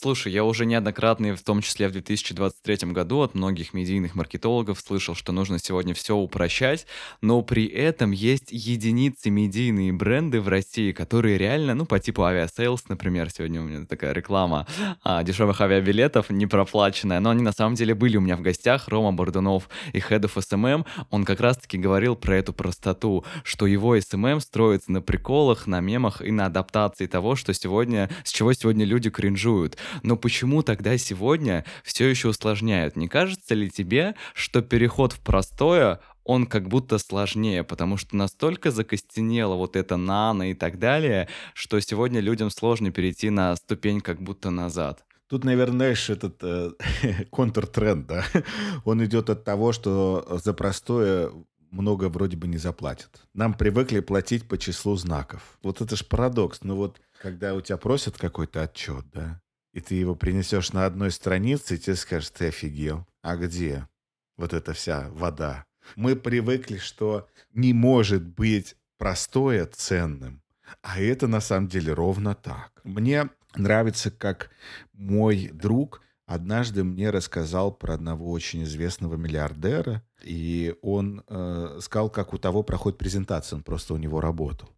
Слушай, 0.00 0.32
я 0.32 0.44
уже 0.44 0.64
неоднократно, 0.64 1.34
в 1.34 1.42
том 1.42 1.60
числе 1.60 1.88
в 1.88 1.90
2023 1.90 2.92
году, 2.92 3.22
от 3.22 3.34
многих 3.34 3.74
медийных 3.74 4.14
маркетологов 4.14 4.78
слышал, 4.78 5.16
что 5.16 5.32
нужно 5.32 5.58
сегодня 5.58 5.92
все 5.92 6.14
упрощать, 6.14 6.86
но 7.20 7.42
при 7.42 7.66
этом 7.66 8.12
есть 8.12 8.52
единицы 8.52 9.30
медийные 9.30 9.92
бренды 9.92 10.40
в 10.40 10.46
России, 10.46 10.92
которые 10.92 11.36
реально, 11.36 11.74
ну, 11.74 11.84
по 11.84 11.98
типу 11.98 12.22
Aviasales, 12.22 12.88
например, 12.88 13.28
сегодня 13.30 13.60
у 13.60 13.64
меня 13.64 13.86
такая 13.86 14.12
реклама 14.12 14.68
а, 15.02 15.24
дешевых 15.24 15.60
авиабилетов, 15.60 16.30
не 16.30 16.46
проплаченная, 16.46 17.18
но 17.18 17.30
они 17.30 17.42
на 17.42 17.50
самом 17.50 17.74
деле 17.74 17.96
были 17.96 18.18
у 18.18 18.20
меня 18.20 18.36
в 18.36 18.40
гостях, 18.40 18.86
Рома 18.86 19.12
Бордунов 19.12 19.68
и 19.92 19.98
Head 19.98 20.30
of 20.32 20.36
SMM, 20.36 20.86
он 21.10 21.24
как 21.24 21.40
раз-таки 21.40 21.76
говорил 21.76 22.14
про 22.14 22.36
эту 22.36 22.52
простоту, 22.52 23.24
что 23.42 23.66
его 23.66 23.96
SMM 23.96 24.38
строится 24.38 24.92
на 24.92 25.02
приколах, 25.02 25.66
на 25.66 25.80
мемах 25.80 26.22
и 26.22 26.30
на 26.30 26.46
адаптации 26.46 27.06
того, 27.06 27.34
что 27.34 27.52
сегодня, 27.52 28.08
с 28.22 28.30
чего 28.30 28.52
сегодня 28.52 28.84
люди 28.84 29.10
кринжуют. 29.10 29.76
Но 30.02 30.16
почему 30.16 30.62
тогда 30.62 30.96
сегодня 30.98 31.64
все 31.82 32.08
еще 32.08 32.28
усложняют? 32.28 32.96
Не 32.96 33.08
кажется 33.08 33.54
ли 33.54 33.70
тебе, 33.70 34.14
что 34.34 34.62
переход 34.62 35.12
в 35.12 35.20
простое, 35.20 36.00
он 36.24 36.46
как 36.46 36.68
будто 36.68 36.98
сложнее, 36.98 37.64
потому 37.64 37.96
что 37.96 38.14
настолько 38.14 38.70
закостенело 38.70 39.54
вот 39.54 39.76
это 39.76 39.96
нано 39.96 40.50
и 40.50 40.54
так 40.54 40.78
далее, 40.78 41.28
что 41.54 41.80
сегодня 41.80 42.20
людям 42.20 42.50
сложно 42.50 42.90
перейти 42.90 43.30
на 43.30 43.56
ступень 43.56 44.00
как 44.00 44.20
будто 44.20 44.50
назад. 44.50 45.04
Тут, 45.28 45.44
наверное, 45.44 45.76
знаешь, 45.76 46.10
этот 46.10 46.38
э, 46.42 46.72
контртренд, 47.30 48.06
да, 48.06 48.24
он 48.84 49.04
идет 49.04 49.30
от 49.30 49.44
того, 49.44 49.72
что 49.72 50.38
за 50.42 50.52
простое 50.52 51.30
много 51.70 52.08
вроде 52.08 52.36
бы 52.36 52.46
не 52.46 52.58
заплатят. 52.58 53.10
Нам 53.34 53.54
привыкли 53.54 54.00
платить 54.00 54.48
по 54.48 54.58
числу 54.58 54.96
знаков. 54.96 55.58
Вот 55.62 55.80
это 55.80 55.96
ж 55.96 56.04
парадокс. 56.04 56.60
Ну 56.62 56.76
вот, 56.76 57.00
когда 57.20 57.54
у 57.54 57.60
тебя 57.60 57.76
просят 57.76 58.16
какой-то 58.16 58.62
отчет, 58.62 59.04
да, 59.12 59.40
и 59.72 59.80
ты 59.80 59.94
его 59.94 60.14
принесешь 60.14 60.72
на 60.72 60.86
одной 60.86 61.10
странице, 61.10 61.74
и 61.74 61.78
тебе 61.78 61.96
скажут, 61.96 62.32
ты 62.32 62.48
офигел. 62.48 63.06
А 63.22 63.36
где 63.36 63.88
вот 64.36 64.52
эта 64.52 64.72
вся 64.72 65.08
вода? 65.10 65.66
Мы 65.96 66.16
привыкли, 66.16 66.78
что 66.78 67.28
не 67.52 67.72
может 67.72 68.22
быть 68.22 68.76
простое 68.98 69.66
ценным. 69.66 70.42
А 70.82 71.00
это 71.00 71.26
на 71.26 71.40
самом 71.40 71.68
деле 71.68 71.92
ровно 71.92 72.34
так. 72.34 72.72
Мне 72.84 73.30
нравится, 73.56 74.10
как 74.10 74.50
мой 74.92 75.48
друг 75.52 76.02
однажды 76.26 76.84
мне 76.84 77.10
рассказал 77.10 77.72
про 77.72 77.94
одного 77.94 78.30
очень 78.30 78.64
известного 78.64 79.16
миллиардера, 79.16 80.02
и 80.22 80.74
он 80.82 81.24
э, 81.26 81.78
сказал, 81.80 82.10
как 82.10 82.34
у 82.34 82.38
того 82.38 82.62
проходит 82.62 82.98
презентация, 82.98 83.56
он 83.56 83.62
просто 83.62 83.94
у 83.94 83.96
него 83.96 84.20
работал. 84.20 84.68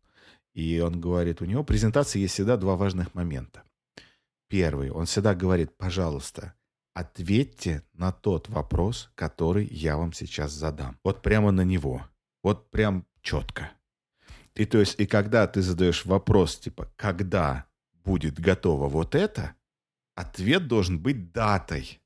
И 0.53 0.81
он 0.81 1.01
говорит, 1.01 1.43
у 1.43 1.45
него 1.45 1.65
презентации 1.65 2.21
есть 2.21 2.35
всегда 2.35 2.57
два 2.57 2.77
важных 2.77 3.15
момента. 3.15 3.63
Первый, 4.51 4.91
он 4.91 5.07
всегда 5.07 5.37
говорит, 5.37 5.77
пожалуйста, 5.77 6.55
ответьте 6.93 7.85
на 7.93 8.11
тот 8.11 8.49
вопрос, 8.49 9.13
который 9.15 9.65
я 9.67 9.97
вам 9.97 10.13
сейчас 10.13 10.51
задам. 10.51 10.99
Вот 11.05 11.23
прямо 11.23 11.53
на 11.53 11.61
него. 11.61 12.05
Вот 12.43 12.69
прям 12.73 13.07
четко. 13.23 13.71
И 14.57 14.65
то 14.65 14.79
есть, 14.79 14.99
и 14.99 15.07
когда 15.07 15.47
ты 15.47 15.63
задаешь 15.63 16.05
вопрос, 16.05 16.59
типа, 16.59 16.93
когда 16.97 17.67
будет 18.05 18.41
готово 18.41 18.89
вот 18.89 19.15
это, 19.15 19.55
ответ 20.17 20.67
должен 20.67 20.99
быть 20.99 21.31
датой. 21.31 22.01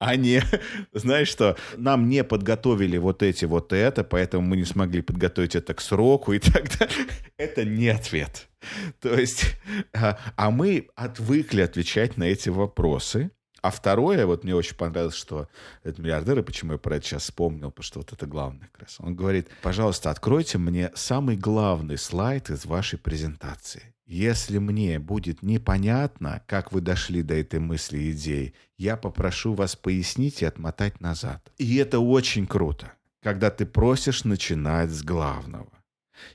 А 0.00 0.16
не, 0.16 0.42
знаешь 0.92 1.28
что, 1.28 1.56
нам 1.76 2.08
не 2.08 2.24
подготовили 2.24 2.98
вот 2.98 3.22
эти 3.22 3.44
вот 3.44 3.72
это, 3.72 4.02
поэтому 4.02 4.44
мы 4.44 4.56
не 4.56 4.64
смогли 4.64 5.02
подготовить 5.02 5.54
это 5.54 5.72
к 5.72 5.80
сроку 5.80 6.32
и 6.32 6.40
так 6.40 6.76
далее. 6.76 7.06
Это 7.36 7.64
не 7.64 7.88
ответ. 7.88 8.48
То 9.00 9.14
есть, 9.14 9.56
а, 9.92 10.18
а 10.36 10.50
мы 10.50 10.88
отвыкли 10.94 11.62
отвечать 11.62 12.16
на 12.16 12.24
эти 12.24 12.48
вопросы. 12.48 13.30
А 13.62 13.70
второе, 13.70 14.26
вот 14.26 14.44
мне 14.44 14.54
очень 14.54 14.76
понравилось, 14.76 15.16
что 15.16 15.48
этот 15.82 15.98
миллиардер, 15.98 16.38
и 16.38 16.42
почему 16.42 16.72
я 16.72 16.78
про 16.78 16.96
это 16.96 17.06
сейчас 17.06 17.24
вспомнил, 17.24 17.70
потому 17.70 17.84
что 17.84 17.98
вот 17.98 18.12
это 18.12 18.26
главное 18.26 18.68
как 18.72 18.82
раз. 18.82 18.96
Он 19.00 19.16
говорит, 19.16 19.48
пожалуйста, 19.62 20.10
откройте 20.10 20.58
мне 20.58 20.92
самый 20.94 21.36
главный 21.36 21.98
слайд 21.98 22.50
из 22.50 22.64
вашей 22.64 22.98
презентации. 22.98 23.94
Если 24.06 24.58
мне 24.58 25.00
будет 25.00 25.42
непонятно, 25.42 26.40
как 26.46 26.70
вы 26.70 26.80
дошли 26.80 27.22
до 27.22 27.34
этой 27.34 27.58
мысли 27.58 27.98
и 27.98 28.12
идеи, 28.12 28.54
я 28.78 28.96
попрошу 28.96 29.54
вас 29.54 29.74
пояснить 29.74 30.42
и 30.42 30.44
отмотать 30.44 31.00
назад. 31.00 31.50
И 31.58 31.76
это 31.76 31.98
очень 31.98 32.46
круто, 32.46 32.92
когда 33.20 33.50
ты 33.50 33.66
просишь 33.66 34.22
начинать 34.22 34.90
с 34.90 35.02
главного. 35.02 35.72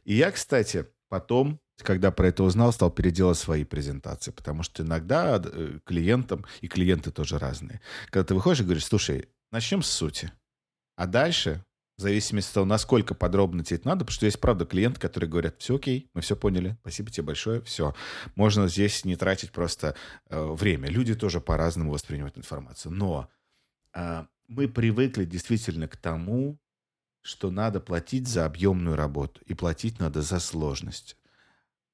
И 0.03 0.15
я, 0.15 0.31
кстати, 0.31 0.85
потом 1.07 1.61
когда 1.83 2.11
про 2.11 2.27
это 2.27 2.43
узнал, 2.43 2.71
стал 2.71 2.91
переделать 2.91 3.37
свои 3.37 3.63
презентации, 3.63 4.31
потому 4.31 4.63
что 4.63 4.83
иногда 4.83 5.41
э, 5.43 5.79
клиентам, 5.85 6.45
и 6.61 6.67
клиенты 6.67 7.11
тоже 7.11 7.37
разные, 7.37 7.81
когда 8.09 8.25
ты 8.25 8.35
выходишь 8.35 8.61
и 8.61 8.63
говоришь, 8.63 8.85
слушай, 8.85 9.29
начнем 9.51 9.81
с 9.81 9.89
сути, 9.89 10.31
а 10.95 11.07
дальше, 11.07 11.63
в 11.97 12.01
зависимости 12.01 12.49
от 12.49 12.53
того, 12.55 12.65
насколько 12.65 13.13
подробно 13.13 13.63
тебе 13.63 13.77
это 13.77 13.87
надо, 13.87 13.99
потому 13.99 14.13
что 14.13 14.25
есть, 14.25 14.39
правда, 14.39 14.65
клиенты, 14.65 14.99
которые 14.99 15.29
говорят, 15.29 15.55
все 15.59 15.75
окей, 15.75 16.09
мы 16.13 16.21
все 16.21 16.35
поняли, 16.35 16.77
спасибо 16.81 17.11
тебе 17.11 17.27
большое, 17.27 17.61
все. 17.61 17.93
Можно 18.35 18.67
здесь 18.67 19.05
не 19.05 19.15
тратить 19.15 19.51
просто 19.51 19.95
э, 20.29 20.43
время. 20.43 20.89
Люди 20.89 21.13
тоже 21.15 21.39
по-разному 21.41 21.91
воспринимают 21.91 22.37
информацию. 22.37 22.91
Но 22.91 23.29
э, 23.93 24.25
мы 24.47 24.67
привыкли 24.67 25.25
действительно 25.25 25.87
к 25.87 25.95
тому, 25.95 26.59
что 27.21 27.51
надо 27.51 27.79
платить 27.79 28.27
за 28.27 28.45
объемную 28.45 28.95
работу, 28.95 29.41
и 29.45 29.53
платить 29.53 29.99
надо 29.99 30.21
за 30.21 30.39
сложность. 30.39 31.17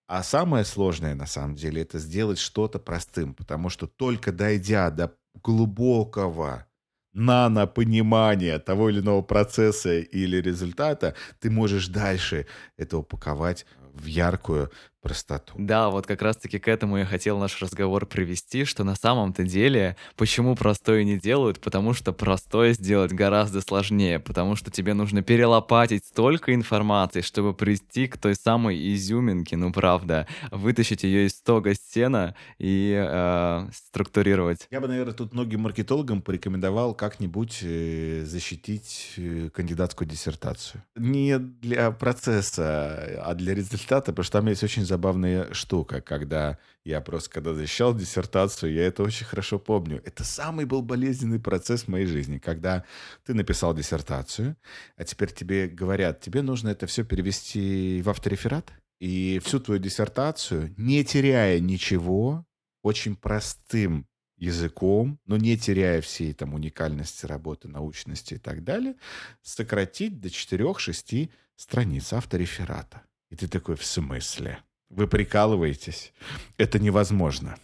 А 0.07 0.23
самое 0.23 0.63
сложное, 0.63 1.15
на 1.15 1.25
самом 1.25 1.55
деле, 1.55 1.81
это 1.81 1.99
сделать 1.99 2.39
что-то 2.39 2.79
простым, 2.79 3.33
потому 3.33 3.69
что 3.69 3.87
только 3.87 4.31
дойдя 4.31 4.89
до 4.89 5.13
глубокого 5.43 6.65
нано-понимания 7.13 8.59
того 8.59 8.89
или 8.89 9.01
иного 9.01 9.21
процесса 9.21 9.97
или 9.99 10.37
результата, 10.37 11.15
ты 11.39 11.49
можешь 11.49 11.87
дальше 11.89 12.47
это 12.77 12.97
упаковать 12.99 13.65
в 13.93 14.05
яркую, 14.05 14.71
простоту. 15.01 15.53
Да, 15.57 15.89
вот 15.89 16.07
как 16.07 16.21
раз-таки 16.21 16.59
к 16.59 16.67
этому 16.67 16.97
я 16.97 17.05
хотел 17.05 17.37
наш 17.39 17.61
разговор 17.61 18.05
привести, 18.05 18.65
что 18.65 18.83
на 18.83 18.95
самом-то 18.95 19.43
деле, 19.43 19.95
почему 20.15 20.55
простое 20.55 21.03
не 21.03 21.17
делают, 21.17 21.59
потому 21.59 21.93
что 21.93 22.13
простое 22.13 22.73
сделать 22.73 23.13
гораздо 23.13 23.61
сложнее, 23.61 24.19
потому 24.19 24.55
что 24.55 24.71
тебе 24.71 24.93
нужно 24.93 25.21
перелопатить 25.21 26.05
столько 26.05 26.53
информации, 26.53 27.21
чтобы 27.21 27.53
прийти 27.53 28.07
к 28.07 28.17
той 28.17 28.35
самой 28.35 28.93
изюминке, 28.93 29.55
ну 29.57 29.71
правда, 29.71 30.27
вытащить 30.51 31.03
ее 31.03 31.27
из 31.27 31.33
стога 31.33 31.73
сена 31.75 32.35
и 32.57 32.93
э, 32.97 33.69
структурировать. 33.73 34.67
Я 34.71 34.81
бы, 34.81 34.87
наверное, 34.87 35.13
тут 35.13 35.33
многим 35.33 35.61
маркетологам 35.61 36.21
порекомендовал 36.21 36.93
как-нибудь 36.93 37.59
э, 37.61 38.23
защитить 38.25 39.13
э, 39.17 39.49
кандидатскую 39.53 40.07
диссертацию. 40.07 40.83
Не 40.95 41.37
для 41.37 41.91
процесса, 41.91 43.21
а 43.23 43.33
для 43.35 43.53
результата, 43.53 44.11
потому 44.11 44.23
что 44.23 44.39
там 44.39 44.47
есть 44.47 44.63
очень 44.63 44.85
забавная 44.87 45.53
штука, 45.53 46.01
когда 46.01 46.57
я 46.83 47.01
просто, 47.01 47.29
когда 47.29 47.53
защищал 47.53 47.93
диссертацию, 47.93 48.73
я 48.73 48.87
это 48.87 49.03
очень 49.03 49.25
хорошо 49.25 49.59
помню. 49.59 50.01
Это 50.05 50.23
самый 50.23 50.65
был 50.65 50.81
болезненный 50.81 51.39
процесс 51.39 51.83
в 51.83 51.87
моей 51.89 52.05
жизни, 52.05 52.39
когда 52.39 52.83
ты 53.25 53.33
написал 53.33 53.75
диссертацию, 53.75 54.55
а 54.95 55.03
теперь 55.03 55.31
тебе 55.31 55.67
говорят, 55.67 56.21
тебе 56.21 56.41
нужно 56.41 56.69
это 56.69 56.87
все 56.87 57.03
перевести 57.03 58.01
в 58.03 58.09
автореферат, 58.09 58.71
и 58.99 59.39
всю 59.43 59.59
твою 59.59 59.79
диссертацию, 59.79 60.73
не 60.77 61.03
теряя 61.03 61.59
ничего, 61.59 62.45
очень 62.81 63.15
простым 63.15 64.07
языком, 64.37 65.19
но 65.25 65.37
не 65.37 65.57
теряя 65.57 66.01
всей 66.01 66.33
там 66.33 66.53
уникальности 66.53 67.25
работы, 67.25 67.67
научности 67.67 68.35
и 68.35 68.37
так 68.37 68.63
далее, 68.63 68.95
сократить 69.41 70.19
до 70.19 70.29
4-6 70.29 71.29
страниц 71.55 72.13
автореферата. 72.13 73.03
И 73.29 73.35
ты 73.35 73.47
такой, 73.47 73.75
в 73.75 73.85
смысле? 73.85 74.59
Вы 74.89 75.07
прикалываетесь? 75.07 76.13
Это 76.57 76.79
невозможно. 76.79 77.57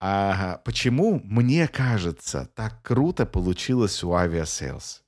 А 0.00 0.60
почему, 0.64 1.20
мне 1.24 1.68
кажется, 1.68 2.48
так 2.54 2.82
круто 2.82 3.26
получилось 3.26 4.02
у 4.02 4.12
Aviasales? 4.12 5.02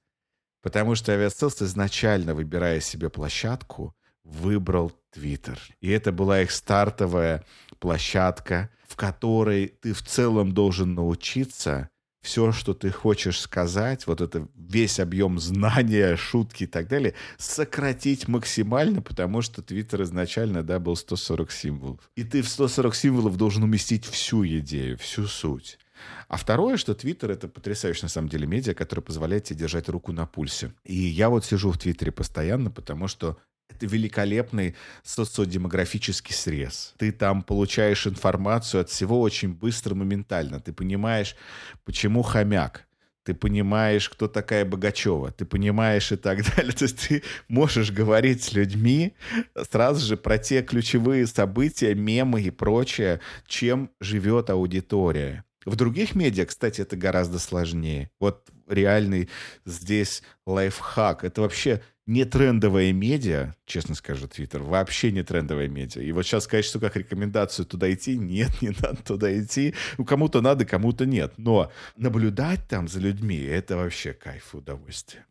Потому 0.62 0.94
что 0.94 1.12
Aviasales 1.12 1.64
изначально, 1.64 2.34
выбирая 2.34 2.80
себе 2.80 3.08
площадку, 3.08 3.94
выбрал 4.24 4.92
Twitter. 5.14 5.58
И 5.80 5.90
это 5.90 6.12
была 6.12 6.42
их 6.42 6.50
стартовая 6.50 7.44
площадка, 7.78 8.70
в 8.86 8.96
которой 8.96 9.68
ты 9.80 9.92
в 9.92 10.02
целом 10.02 10.52
должен 10.52 10.94
научиться 10.94 11.88
все, 12.22 12.52
что 12.52 12.72
ты 12.72 12.90
хочешь 12.90 13.40
сказать, 13.40 14.06
вот 14.06 14.20
это 14.20 14.48
весь 14.54 15.00
объем 15.00 15.38
знания, 15.38 16.16
шутки 16.16 16.64
и 16.64 16.66
так 16.66 16.88
далее, 16.88 17.14
сократить 17.36 18.28
максимально, 18.28 19.02
потому 19.02 19.42
что 19.42 19.60
Твиттер 19.60 20.02
изначально, 20.02 20.62
да, 20.62 20.78
был 20.78 20.96
140 20.96 21.50
символов. 21.50 22.10
И 22.14 22.24
ты 22.24 22.42
в 22.42 22.48
140 22.48 22.94
символов 22.94 23.36
должен 23.36 23.64
уместить 23.64 24.06
всю 24.06 24.46
идею, 24.46 24.96
всю 24.98 25.26
суть. 25.26 25.78
А 26.28 26.36
второе, 26.36 26.76
что 26.76 26.94
Твиттер— 26.94 27.30
это 27.32 27.48
потрясающий, 27.48 28.04
на 28.04 28.08
самом 28.08 28.28
деле, 28.28 28.46
медиа, 28.46 28.74
который 28.74 29.00
позволяет 29.00 29.44
тебе 29.44 29.60
держать 29.60 29.88
руку 29.88 30.12
на 30.12 30.26
пульсе. 30.26 30.72
И 30.84 30.94
я 30.94 31.28
вот 31.28 31.44
сижу 31.44 31.70
в 31.70 31.78
Твиттере 31.78 32.12
постоянно, 32.12 32.70
потому 32.70 33.08
что 33.08 33.36
это 33.72 33.86
великолепный 33.86 34.74
социодемографический 35.02 36.34
срез. 36.34 36.94
Ты 36.98 37.12
там 37.12 37.42
получаешь 37.42 38.06
информацию 38.06 38.80
от 38.80 38.90
всего 38.90 39.20
очень 39.20 39.52
быстро, 39.52 39.94
моментально. 39.94 40.60
Ты 40.60 40.72
понимаешь, 40.72 41.36
почему 41.84 42.22
хомяк. 42.22 42.86
Ты 43.24 43.34
понимаешь, 43.34 44.08
кто 44.08 44.26
такая 44.26 44.64
Богачева. 44.64 45.30
Ты 45.30 45.44
понимаешь 45.44 46.10
и 46.10 46.16
так 46.16 46.40
далее. 46.56 46.72
То 46.72 46.84
есть 46.84 47.08
ты 47.08 47.22
можешь 47.48 47.90
говорить 47.90 48.42
с 48.42 48.52
людьми 48.52 49.14
сразу 49.70 50.04
же 50.04 50.16
про 50.16 50.38
те 50.38 50.62
ключевые 50.62 51.26
события, 51.26 51.94
мемы 51.94 52.42
и 52.42 52.50
прочее, 52.50 53.20
чем 53.46 53.90
живет 54.00 54.50
аудитория. 54.50 55.44
В 55.64 55.76
других 55.76 56.16
медиа, 56.16 56.46
кстати, 56.46 56.80
это 56.80 56.96
гораздо 56.96 57.38
сложнее. 57.38 58.10
Вот 58.18 58.48
реальный 58.68 59.28
здесь 59.64 60.22
лайфхак. 60.46 61.22
Это 61.22 61.42
вообще 61.42 61.80
не 62.06 62.24
трендовая 62.24 62.92
медиа, 62.92 63.54
честно 63.64 63.94
скажу, 63.94 64.26
Твиттер, 64.26 64.62
вообще 64.62 65.12
не 65.12 65.22
трендовая 65.22 65.68
медиа. 65.68 66.02
И 66.02 66.12
вот 66.12 66.24
сейчас 66.24 66.44
сказать, 66.44 66.64
что 66.64 66.80
как 66.80 66.96
рекомендацию 66.96 67.66
туда 67.66 67.92
идти, 67.92 68.18
нет, 68.18 68.50
не 68.60 68.70
надо 68.70 69.02
туда 69.02 69.38
идти. 69.40 69.74
Ну, 69.98 70.04
кому-то 70.04 70.40
надо, 70.40 70.64
кому-то 70.64 71.06
нет. 71.06 71.34
Но 71.36 71.70
наблюдать 71.96 72.66
там 72.68 72.88
за 72.88 73.00
людьми, 73.00 73.38
это 73.38 73.76
вообще 73.76 74.12
кайф 74.12 74.54
и 74.54 74.56
удовольствие. 74.58 75.24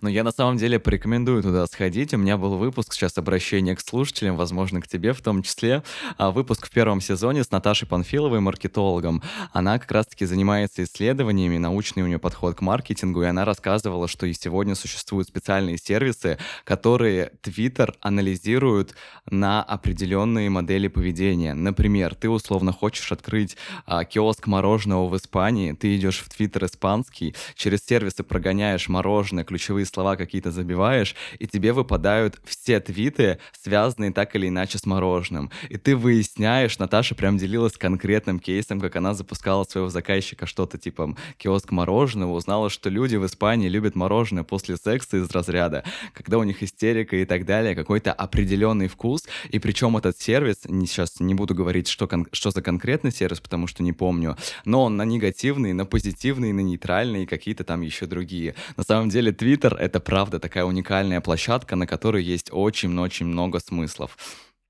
Но 0.00 0.08
я 0.08 0.22
на 0.22 0.30
самом 0.30 0.58
деле 0.58 0.78
порекомендую 0.78 1.42
туда 1.42 1.66
сходить. 1.66 2.14
У 2.14 2.18
меня 2.18 2.36
был 2.36 2.56
выпуск, 2.56 2.92
сейчас 2.92 3.18
обращение 3.18 3.74
к 3.74 3.80
слушателям, 3.80 4.36
возможно, 4.36 4.80
к 4.80 4.86
тебе 4.86 5.12
в 5.12 5.20
том 5.20 5.42
числе. 5.42 5.82
А, 6.18 6.30
выпуск 6.30 6.68
в 6.68 6.70
первом 6.70 7.00
сезоне 7.00 7.42
с 7.42 7.50
Наташей 7.50 7.88
Панфиловой, 7.88 8.38
маркетологом. 8.38 9.24
Она 9.52 9.76
как 9.80 9.90
раз-таки 9.90 10.24
занимается 10.24 10.84
исследованиями, 10.84 11.58
научный 11.58 12.04
у 12.04 12.06
нее 12.06 12.20
подход 12.20 12.54
к 12.54 12.60
маркетингу, 12.60 13.22
и 13.24 13.26
она 13.26 13.44
рассказывала, 13.44 14.06
что 14.06 14.24
и 14.26 14.34
сегодня 14.34 14.76
существуют 14.76 15.26
специальные 15.26 15.78
сервисы, 15.78 16.38
которые 16.62 17.32
Twitter 17.42 17.92
анализируют 18.00 18.94
на 19.28 19.64
определенные 19.64 20.48
модели 20.48 20.86
поведения. 20.86 21.54
Например, 21.54 22.14
ты 22.14 22.30
условно 22.30 22.72
хочешь 22.72 23.10
открыть 23.10 23.56
а, 23.84 24.04
киоск 24.04 24.46
мороженого 24.46 25.08
в 25.08 25.16
Испании, 25.16 25.72
ты 25.72 25.96
идешь 25.96 26.20
в 26.20 26.28
Twitter 26.28 26.66
испанский, 26.66 27.34
через 27.56 27.84
сервисы 27.84 28.22
прогоняешь 28.22 28.88
мороженое, 28.88 29.42
ключевые 29.42 29.87
слова 29.88 30.16
какие-то 30.16 30.50
забиваешь, 30.50 31.14
и 31.38 31.46
тебе 31.46 31.72
выпадают 31.72 32.40
все 32.44 32.80
твиты, 32.80 33.38
связанные 33.60 34.12
так 34.12 34.34
или 34.36 34.48
иначе 34.48 34.78
с 34.78 34.86
мороженым. 34.86 35.50
И 35.68 35.76
ты 35.76 35.96
выясняешь, 35.96 36.78
Наташа 36.78 37.14
прям 37.14 37.38
делилась 37.38 37.76
конкретным 37.76 38.38
кейсом, 38.38 38.80
как 38.80 38.96
она 38.96 39.14
запускала 39.14 39.64
своего 39.64 39.88
заказчика 39.88 40.46
что-то 40.46 40.78
типа 40.78 41.16
киоск 41.36 41.70
мороженого, 41.70 42.32
узнала, 42.32 42.70
что 42.70 42.90
люди 42.90 43.16
в 43.16 43.26
Испании 43.26 43.68
любят 43.68 43.94
мороженое 43.94 44.44
после 44.44 44.76
секса 44.76 45.18
из 45.18 45.30
разряда, 45.30 45.84
когда 46.12 46.38
у 46.38 46.42
них 46.44 46.62
истерика 46.62 47.16
и 47.16 47.24
так 47.24 47.44
далее, 47.44 47.74
какой-то 47.74 48.12
определенный 48.12 48.88
вкус, 48.88 49.24
и 49.48 49.58
причем 49.58 49.96
этот 49.96 50.20
сервис, 50.20 50.58
не, 50.64 50.86
сейчас 50.86 51.20
не 51.20 51.34
буду 51.34 51.54
говорить, 51.54 51.88
что, 51.88 52.06
кон- 52.06 52.28
что 52.32 52.50
за 52.50 52.62
конкретный 52.62 53.12
сервис, 53.12 53.40
потому 53.40 53.66
что 53.66 53.82
не 53.82 53.92
помню, 53.92 54.36
но 54.64 54.84
он 54.84 54.96
на 54.96 55.04
негативный, 55.04 55.72
на 55.72 55.86
позитивный, 55.86 56.52
на 56.52 56.60
нейтральный 56.60 57.22
и 57.22 57.26
какие-то 57.26 57.64
там 57.64 57.82
еще 57.82 58.06
другие. 58.06 58.54
На 58.76 58.84
самом 58.84 59.08
деле 59.08 59.32
Twitter 59.32 59.77
это 59.78 60.00
правда 60.00 60.38
такая 60.38 60.64
уникальная 60.64 61.20
площадка, 61.20 61.76
на 61.76 61.86
которой 61.86 62.22
есть 62.22 62.50
очень-очень 62.52 63.26
много 63.26 63.60
смыслов. 63.60 64.16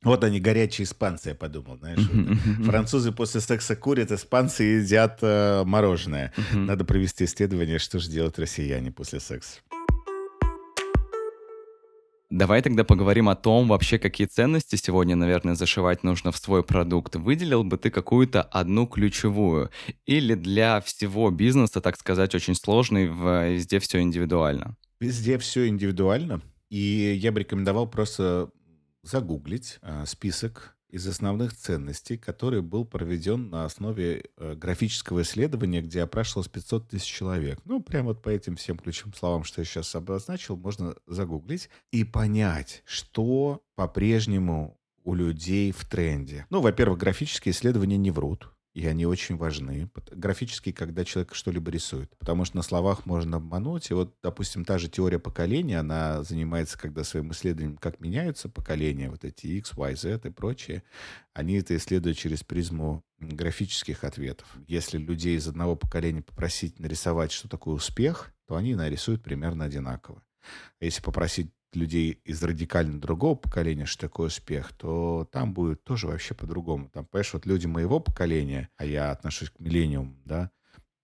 Вот 0.03 0.23
они, 0.23 0.39
горячие 0.39 0.85
испанцы, 0.85 1.31
я 1.31 1.35
подумал, 1.35 1.77
знаешь. 1.79 2.09
Французы 2.65 3.11
после 3.11 3.41
секса 3.41 3.75
курят, 3.75 4.13
испанцы 4.13 4.63
едят 4.63 5.19
э, 5.23 5.65
мороженое. 5.65 6.33
Надо 6.53 6.85
провести 6.85 7.25
исследование, 7.25 7.81
что 7.81 7.99
же 7.99 8.09
делают 8.09 8.39
россияне 8.39 8.93
после 8.93 9.19
секса. 9.19 9.59
Давай 12.31 12.61
тогда 12.61 12.85
поговорим 12.85 13.31
о 13.31 13.35
том, 13.35 13.69
вообще 13.69 13.99
какие 13.99 14.27
ценности 14.27 14.77
сегодня, 14.77 15.17
наверное, 15.17 15.55
зашивать 15.55 16.05
нужно 16.05 16.31
в 16.31 16.37
свой 16.37 16.63
продукт. 16.63 17.17
Выделил 17.17 17.65
бы 17.65 17.79
ты 17.79 17.91
какую-то 17.91 18.43
одну 18.43 18.87
ключевую? 18.87 19.71
Или 20.05 20.35
для 20.35 20.83
всего 20.83 21.31
бизнеса, 21.31 21.81
так 21.81 21.99
сказать, 21.99 22.35
очень 22.35 22.55
сложный, 22.55 23.07
везде 23.07 23.79
все 23.79 24.01
индивидуально? 24.01 24.77
Везде 25.01 25.39
все 25.39 25.69
индивидуально. 25.69 26.43
И 26.71 27.17
я 27.21 27.33
бы 27.33 27.41
рекомендовал 27.41 27.89
просто 27.89 28.51
загуглить 29.03 29.79
э, 29.83 30.05
список 30.07 30.77
из 30.91 31.07
основных 31.07 31.55
ценностей, 31.55 32.17
который 32.17 32.63
был 32.63 32.85
проведен 32.85 33.51
на 33.51 33.65
основе 33.65 34.25
э, 34.37 34.55
графического 34.55 35.23
исследования, 35.23 35.83
где 35.83 36.03
опрашивалось 36.03 36.49
500 36.49 36.89
тысяч 36.89 37.07
человек. 37.07 37.61
Ну, 37.65 37.83
прямо 37.83 38.09
вот 38.09 38.23
по 38.23 38.31
этим 38.31 38.57
всем 38.57 38.79
ключевым 38.79 39.15
словам, 39.15 39.45
что 39.45 39.61
я 39.61 39.65
сейчас 39.65 39.95
обозначил, 39.95 40.57
можно 40.57 40.95
загуглить 41.07 41.69
и 41.91 42.05
понять, 42.05 42.83
что 42.85 43.63
по-прежнему 43.77 44.79
у 45.05 45.15
людей 45.15 45.73
в 45.73 45.85
тренде. 45.85 46.47
Ну, 46.51 46.61
во-первых, 46.61 46.99
графические 46.99 47.53
исследования 47.53 47.99
не 47.99 48.11
врут 48.11 48.51
и 48.79 48.87
они 48.87 49.07
очень 49.07 49.37
важны. 49.37 49.91
Графически, 50.13 50.71
когда 50.71 51.05
человек 51.05 51.35
что-либо 51.35 51.69
рисует. 51.69 52.17
Потому 52.17 52.45
что 52.45 52.57
на 52.57 52.63
словах 52.63 53.07
можно 53.07 53.39
обмануть. 53.39 53.91
И 53.91 53.95
вот, 53.95 54.15
допустим, 54.23 54.65
та 54.65 54.79
же 54.79 54.89
теория 54.89 55.19
поколения, 55.19 55.81
она 55.81 56.23
занимается, 56.23 56.79
когда 56.79 57.03
своим 57.03 57.33
исследованием, 57.33 57.77
как 57.77 57.99
меняются 57.99 58.49
поколения, 58.49 59.11
вот 59.11 59.25
эти 59.25 59.49
X, 59.49 59.73
Y, 59.77 59.97
Z 59.97 60.21
и 60.23 60.31
прочее, 60.31 60.85
они 61.35 61.55
это 61.55 61.77
исследуют 61.77 62.19
через 62.19 62.45
призму 62.45 63.03
графических 63.19 64.05
ответов. 64.05 64.47
Если 64.69 64.99
людей 64.99 65.37
из 65.37 65.49
одного 65.49 65.75
поколения 65.75 66.23
попросить 66.23 66.79
нарисовать, 66.79 67.33
что 67.33 67.49
такое 67.49 67.75
успех, 67.75 68.33
то 68.47 68.55
они 68.55 68.77
нарисуют 68.77 69.25
примерно 69.25 69.65
одинаково. 69.65 70.23
А 70.81 70.85
если 70.85 71.03
попросить 71.03 71.51
людей 71.75 72.21
из 72.25 72.43
радикально 72.43 73.01
другого 73.01 73.35
поколения, 73.35 73.87
что 73.87 74.03
такое 74.03 74.29
успех, 74.29 74.73
то 74.73 75.29
там 75.31 75.55
будет 75.55 75.85
тоже 75.85 76.07
вообще 76.07 76.35
по-другому. 76.35 76.89
Там, 76.91 77.07
понимаешь, 77.07 77.33
вот 77.33 77.47
люди 77.47 77.67
моего 77.67 78.01
поколения, 78.01 78.69
а 78.77 78.85
я 78.85 79.11
отношусь 79.11 79.51
к 79.51 79.59
миллениуму, 79.59 80.17
да, 80.25 80.51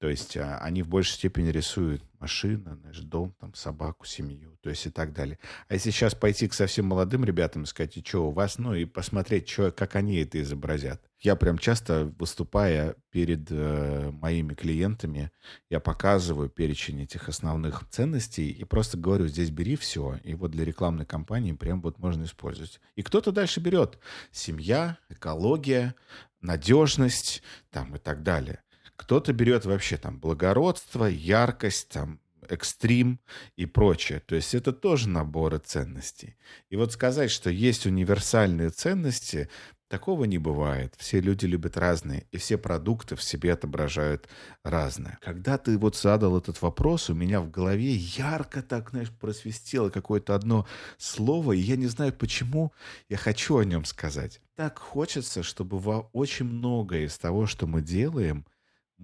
То 0.00 0.08
есть 0.08 0.36
а, 0.36 0.58
они 0.58 0.82
в 0.82 0.88
большей 0.88 1.14
степени 1.14 1.48
рисуют 1.48 2.02
машину, 2.18 2.76
знаешь, 2.76 3.00
дом, 3.00 3.34
там, 3.38 3.54
собаку, 3.54 4.06
семью, 4.06 4.56
то 4.62 4.70
есть 4.70 4.86
и 4.86 4.90
так 4.90 5.12
далее. 5.12 5.38
А 5.68 5.74
если 5.74 5.90
сейчас 5.90 6.14
пойти 6.14 6.48
к 6.48 6.54
совсем 6.54 6.86
молодым 6.86 7.24
ребятам 7.24 7.62
и 7.62 7.66
сказать, 7.66 7.96
и 7.96 8.04
что 8.04 8.28
у 8.28 8.30
вас, 8.30 8.58
ну 8.58 8.74
и 8.74 8.86
посмотреть, 8.86 9.48
что, 9.48 9.70
как 9.70 9.94
они 9.96 10.16
это 10.16 10.40
изобразят. 10.40 11.02
Я 11.20 11.36
прям 11.36 11.58
часто, 11.58 12.12
выступая 12.18 12.96
перед 13.10 13.46
э, 13.50 14.10
моими 14.10 14.54
клиентами, 14.54 15.30
я 15.70 15.80
показываю 15.80 16.48
перечень 16.48 17.02
этих 17.02 17.28
основных 17.28 17.88
ценностей 17.90 18.50
и 18.50 18.64
просто 18.64 18.98
говорю, 18.98 19.26
здесь 19.26 19.50
бери 19.50 19.76
все, 19.76 20.18
и 20.24 20.34
вот 20.34 20.50
для 20.50 20.64
рекламной 20.64 21.06
кампании 21.06 21.52
прям 21.52 21.80
вот 21.80 21.98
можно 21.98 22.24
использовать. 22.24 22.80
И 22.96 23.02
кто-то 23.02 23.32
дальше 23.32 23.60
берет. 23.60 23.98
Семья, 24.32 24.98
экология, 25.08 25.94
надежность 26.40 27.42
там 27.70 27.96
и 27.96 27.98
так 27.98 28.22
далее. 28.22 28.63
Кто-то 28.96 29.32
берет 29.32 29.64
вообще 29.64 29.96
там 29.96 30.18
благородство, 30.18 31.06
яркость, 31.06 31.88
там 31.88 32.20
экстрим 32.48 33.20
и 33.56 33.66
прочее. 33.66 34.20
То 34.20 34.34
есть 34.34 34.54
это 34.54 34.72
тоже 34.72 35.08
наборы 35.08 35.58
ценностей. 35.58 36.36
И 36.70 36.76
вот 36.76 36.92
сказать, 36.92 37.30
что 37.30 37.50
есть 37.50 37.86
универсальные 37.86 38.70
ценности, 38.70 39.48
такого 39.88 40.24
не 40.24 40.38
бывает. 40.38 40.94
Все 40.98 41.20
люди 41.20 41.46
любят 41.46 41.76
разные, 41.76 42.26
и 42.32 42.36
все 42.36 42.58
продукты 42.58 43.16
в 43.16 43.22
себе 43.22 43.52
отображают 43.52 44.28
разное. 44.64 45.18
Когда 45.22 45.56
ты 45.58 45.78
вот 45.78 45.96
задал 45.96 46.36
этот 46.36 46.60
вопрос, 46.62 47.10
у 47.10 47.14
меня 47.14 47.40
в 47.40 47.50
голове 47.50 47.94
ярко 47.94 48.62
так, 48.62 48.90
знаешь, 48.90 49.10
просвистело 49.10 49.90
какое-то 49.90 50.34
одно 50.34 50.66
слово, 50.98 51.52
и 51.52 51.60
я 51.60 51.76
не 51.76 51.86
знаю, 51.86 52.12
почему 52.12 52.72
я 53.08 53.16
хочу 53.16 53.58
о 53.58 53.64
нем 53.64 53.84
сказать. 53.84 54.40
Так 54.56 54.78
хочется, 54.78 55.42
чтобы 55.42 55.78
во 55.78 56.10
очень 56.12 56.46
многое 56.46 57.06
из 57.06 57.16
того, 57.18 57.46
что 57.46 57.66
мы 57.66 57.80
делаем, 57.80 58.46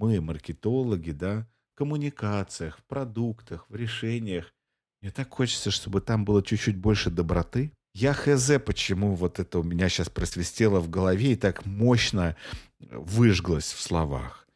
мы, 0.00 0.20
маркетологи, 0.22 1.10
да, 1.10 1.46
в 1.74 1.78
коммуникациях, 1.78 2.78
в 2.78 2.84
продуктах, 2.84 3.66
в 3.68 3.76
решениях. 3.76 4.54
Мне 5.02 5.10
так 5.10 5.30
хочется, 5.30 5.70
чтобы 5.70 6.00
там 6.00 6.24
было 6.24 6.42
чуть-чуть 6.42 6.76
больше 6.76 7.10
доброты. 7.10 7.72
Я 7.92 8.14
хз, 8.14 8.50
почему 8.64 9.14
вот 9.14 9.38
это 9.38 9.58
у 9.58 9.62
меня 9.62 9.88
сейчас 9.88 10.08
просвистело 10.08 10.80
в 10.80 10.88
голове 10.88 11.32
и 11.32 11.36
так 11.36 11.66
мощно 11.66 12.34
выжглось 12.78 13.72
в 13.72 13.80
словах. 13.80 14.48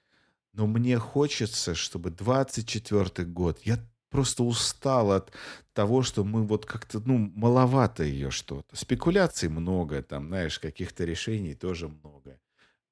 Но 0.55 0.67
мне 0.67 0.99
хочется, 0.99 1.75
чтобы 1.75 2.11
24 2.11 3.27
год, 3.27 3.61
я 3.65 3.79
просто 4.09 4.45
устал 4.45 5.13
от 5.13 5.33
того, 5.75 6.03
что 6.03 6.25
мы 6.25 6.45
вот 6.45 6.65
как-то, 6.65 7.01
ну, 7.05 7.19
маловато 7.19 8.05
ее 8.05 8.31
что-то. 8.31 8.77
Спекуляций 8.77 9.49
много, 9.49 10.03
там, 10.03 10.29
знаешь, 10.29 10.59
каких-то 10.59 11.05
решений 11.05 11.55
тоже 11.55 11.89
много 11.89 12.39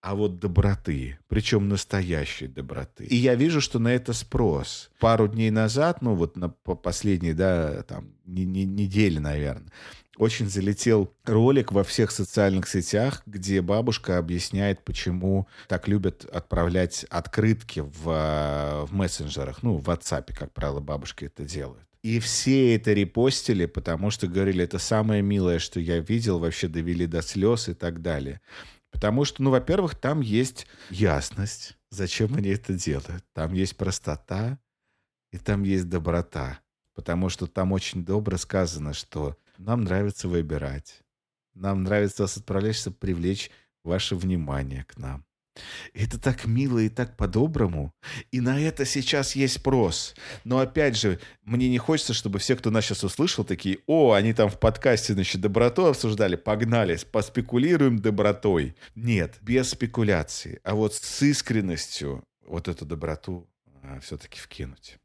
а 0.03 0.17
вот 0.17 0.41
доброты, 0.41 1.19
причем 1.29 1.69
настоящей 1.69 2.49
доброты. 2.49 3.05
И 3.05 3.15
я 3.15 3.37
вижу, 3.37 3.61
что 3.61 3.79
на 3.79 3.88
это 3.88 4.12
спрос. 4.12 4.91
Пару 4.99 5.29
дней 5.29 5.51
назад, 5.51 6.03
ну 6.03 6.17
вот 6.17 6.37
на 6.37 6.49
последней, 6.49 7.33
да, 7.33 7.85
там, 7.85 8.12
не, 8.27 8.45
не, 8.45 8.65
недели, 8.65 9.21
наверное, 9.21 9.71
очень 10.17 10.49
залетел 10.49 11.15
ролик 11.25 11.71
во 11.71 11.85
всех 11.85 12.11
социальных 12.11 12.69
сетях, 12.69 13.23
где 13.27 13.62
бабушка 13.62 14.19
объясняет, 14.19 14.85
почему 14.85 15.47
так 15.69 15.87
любят 15.87 16.25
отправлять 16.25 17.05
открытки 17.09 17.81
в, 17.81 18.87
в 18.87 18.88
мессенджерах, 18.93 19.62
ну, 19.62 19.77
в 19.77 19.88
WhatsApp, 19.88 20.35
как 20.37 20.53
правило, 20.53 20.81
бабушки 20.81 21.27
это 21.27 21.45
делают. 21.45 21.87
И 22.03 22.19
все 22.19 22.75
это 22.75 22.93
репостили, 22.93 23.67
потому 23.67 24.11
что 24.11 24.27
говорили, 24.27 24.65
это 24.65 24.81
самое 24.81 25.23
милое, 25.23 25.61
что 25.61 25.79
я 25.79 26.01
видел, 26.01 26.41
вообще 26.41 26.67
довели 26.67 27.07
до 27.07 27.23
слез 27.23 27.69
и 27.69 27.75
так 27.75 28.03
далее. 28.03 28.41
Потому 28.92 29.24
что, 29.24 29.42
ну, 29.42 29.50
во-первых, 29.50 29.96
там 29.96 30.20
есть 30.20 30.66
ясность, 30.90 31.76
зачем 31.90 32.35
они 32.35 32.50
это 32.50 32.74
делают. 32.74 33.24
Там 33.33 33.55
есть 33.55 33.76
простота, 33.76 34.59
и 35.33 35.38
там 35.38 35.64
есть 35.64 35.88
доброта. 35.88 36.61
Потому 36.94 37.31
что 37.31 37.46
там 37.46 37.72
очень 37.72 38.05
добро 38.05 38.37
сказано, 38.37 38.92
что 38.92 39.37
нам 39.57 39.83
нравится 39.83 40.28
выбирать. 40.28 41.02
Нам 41.55 41.83
нравится 41.83 42.22
вас 42.22 42.37
отправлять, 42.37 42.76
чтобы 42.76 42.96
привлечь 42.96 43.50
ваше 43.83 44.14
внимание 44.14 44.85
к 44.85 44.98
нам. 44.98 45.24
Это 45.95 46.19
так 46.19 46.47
мило 46.47 46.79
и 46.79 46.88
так 46.88 47.17
по-доброму. 47.17 47.93
И 48.31 48.41
на 48.41 48.61
это 48.61 48.85
сейчас 48.85 49.37
есть 49.37 49.55
спрос. 49.55 50.15
Но 50.45 50.59
опять 50.59 50.97
же, 50.97 51.21
мне 51.45 51.69
не 51.69 51.79
хочется, 51.79 52.15
чтобы 52.15 52.38
все, 52.38 52.57
кто 52.57 52.71
нас 52.71 52.85
сейчас 52.85 53.05
услышал, 53.05 53.45
такие, 53.45 53.79
о, 53.87 54.12
они 54.12 54.33
там 54.33 54.49
в 54.49 54.59
подкасте, 54.59 55.12
значит, 55.12 55.41
доброту 55.41 55.87
обсуждали, 55.87 56.37
погнали, 56.37 56.99
поспекулируем 57.11 57.99
добротой. 57.99 58.75
Нет, 58.95 59.37
без 59.43 59.71
спекуляции. 59.71 60.61
А 60.65 60.75
вот 60.75 60.95
с 60.95 61.23
искренностью 61.23 62.25
вот 62.47 62.69
эту 62.69 62.85
доброту 62.87 63.49
а, 63.83 64.01
все-таки 64.01 64.38
вкинуть. 64.38 64.99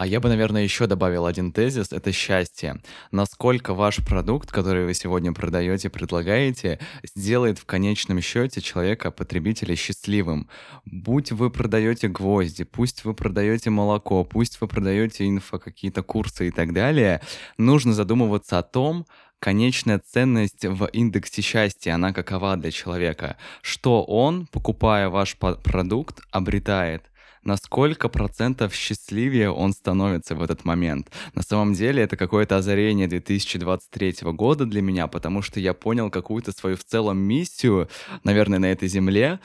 А 0.00 0.06
я 0.06 0.18
бы, 0.18 0.30
наверное, 0.30 0.62
еще 0.62 0.86
добавил 0.86 1.26
один 1.26 1.52
тезис— 1.52 1.88
это 1.92 2.10
счастье. 2.10 2.80
Насколько 3.12 3.74
ваш 3.74 3.98
продукт, 3.98 4.50
который 4.50 4.86
вы 4.86 4.94
сегодня 4.94 5.34
продаете, 5.34 5.90
предлагаете, 5.90 6.78
сделает 7.14 7.58
в 7.58 7.66
конечном 7.66 8.22
счете 8.22 8.62
человека, 8.62 9.10
потребителя, 9.10 9.76
счастливым. 9.76 10.48
Будь 10.86 11.32
вы 11.32 11.50
продаете 11.50 12.08
гвозди, 12.08 12.64
пусть 12.64 13.04
вы 13.04 13.12
продаете 13.12 13.68
молоко, 13.68 14.24
пусть 14.24 14.62
вы 14.62 14.68
продаете 14.68 15.28
инфо, 15.28 15.58
какие-то 15.58 16.02
курсы 16.02 16.48
и 16.48 16.50
так 16.50 16.72
далее, 16.72 17.20
нужно 17.58 17.92
задумываться 17.92 18.58
о 18.58 18.62
том, 18.62 19.04
конечная 19.38 19.98
ценность 19.98 20.64
в 20.64 20.86
индексе 20.86 21.42
счастья, 21.42 21.96
она 21.96 22.14
какова 22.14 22.56
для 22.56 22.70
человека. 22.70 23.36
Что 23.60 24.02
он, 24.04 24.46
покупая 24.46 25.10
ваш 25.10 25.36
продукт, 25.36 26.22
обретает 26.30 27.09
насколько 27.44 28.08
процентов 28.08 28.74
счастливее 28.74 29.50
он 29.50 29.72
становится 29.72 30.34
в 30.34 30.42
этот 30.42 30.64
момент. 30.64 31.10
На 31.34 31.42
самом 31.42 31.74
деле 31.74 32.02
это 32.02 32.16
какое-то 32.16 32.56
озарение 32.56 33.08
2023 33.08 34.16
года 34.32 34.66
для 34.66 34.82
меня, 34.82 35.06
потому 35.06 35.42
что 35.42 35.60
я 35.60 35.74
понял 35.74 36.10
какую-то 36.10 36.52
свою 36.52 36.76
в 36.76 36.84
целом 36.84 37.18
миссию, 37.18 37.88
наверное, 38.24 38.58
на 38.58 38.70
этой 38.70 38.88
земле, 38.88 39.40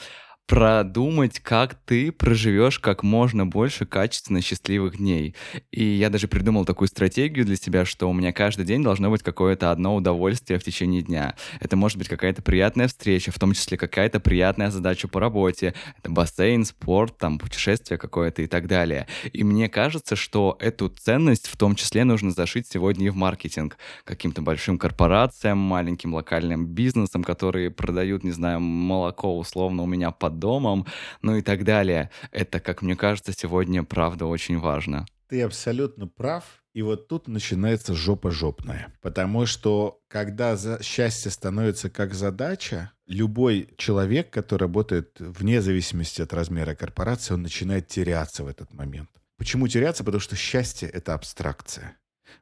продумать, 0.47 1.39
как 1.39 1.73
ты 1.85 2.11
проживешь 2.11 2.79
как 2.79 3.03
можно 3.03 3.47
больше 3.47 3.85
качественно 3.85 4.41
счастливых 4.41 4.97
дней. 4.97 5.35
И 5.71 5.83
я 5.83 6.09
даже 6.09 6.27
придумал 6.27 6.65
такую 6.65 6.87
стратегию 6.87 7.45
для 7.45 7.55
себя, 7.55 7.83
что 7.85 8.09
у 8.09 8.13
меня 8.13 8.31
каждый 8.31 8.65
день 8.65 8.83
должно 8.83 9.09
быть 9.09 9.23
какое-то 9.23 9.71
одно 9.71 9.95
удовольствие 9.95 10.59
в 10.59 10.63
течение 10.63 11.01
дня. 11.01 11.35
Это 11.59 11.75
может 11.75 11.97
быть 11.97 12.07
какая-то 12.07 12.43
приятная 12.43 12.87
встреча, 12.87 13.31
в 13.31 13.39
том 13.39 13.53
числе 13.53 13.77
какая-то 13.77 14.19
приятная 14.19 14.69
задача 14.69 15.07
по 15.07 15.19
работе. 15.19 15.73
Это 15.97 16.11
бассейн, 16.11 16.63
спорт, 16.65 17.17
там, 17.17 17.39
путешествие 17.39 17.97
какое-то 17.97 18.43
и 18.43 18.47
так 18.47 18.67
далее. 18.67 19.07
И 19.33 19.43
мне 19.43 19.67
кажется, 19.67 20.15
что 20.15 20.57
эту 20.59 20.89
ценность 20.89 21.47
в 21.47 21.57
том 21.57 21.75
числе 21.75 22.03
нужно 22.03 22.29
зашить 22.29 22.67
сегодня 22.67 23.07
и 23.07 23.09
в 23.09 23.15
маркетинг. 23.15 23.77
Каким-то 24.03 24.43
большим 24.43 24.77
корпорациям, 24.77 25.57
маленьким 25.57 26.13
локальным 26.13 26.67
бизнесам, 26.67 27.23
которые 27.23 27.71
продают, 27.71 28.23
не 28.23 28.31
знаю, 28.31 28.59
молоко 28.59 29.37
условно 29.37 29.81
у 29.81 29.87
меня 29.87 30.11
под 30.11 30.34
домом, 30.39 30.85
ну 31.21 31.35
и 31.35 31.41
так 31.41 31.63
далее. 31.63 32.09
Это, 32.31 32.59
как 32.59 32.81
мне 32.81 32.95
кажется, 32.95 33.33
сегодня 33.35 33.83
правда 33.83 34.25
очень 34.25 34.59
важно. 34.59 35.05
Ты 35.27 35.41
абсолютно 35.41 36.07
прав. 36.07 36.43
И 36.73 36.81
вот 36.81 37.07
тут 37.07 37.29
начинается 37.29 37.93
жопа 37.93 38.31
жопная. 38.31 38.93
Потому 39.01 39.45
что 39.45 40.01
когда 40.09 40.57
за 40.57 40.83
счастье 40.83 41.31
становится 41.31 41.89
как 41.89 42.13
задача, 42.13 42.91
любой 43.07 43.69
человек, 43.77 44.29
который 44.29 44.63
работает 44.63 45.15
вне 45.19 45.61
зависимости 45.61 46.21
от 46.21 46.33
размера 46.33 46.75
корпорации, 46.75 47.33
он 47.33 47.43
начинает 47.43 47.87
теряться 47.87 48.43
в 48.43 48.47
этот 48.47 48.73
момент. 48.73 49.09
Почему 49.37 49.67
теряться? 49.69 50.03
Потому 50.03 50.19
что 50.19 50.35
счастье— 50.35 50.89
это 50.93 51.13
абстракция 51.13 51.97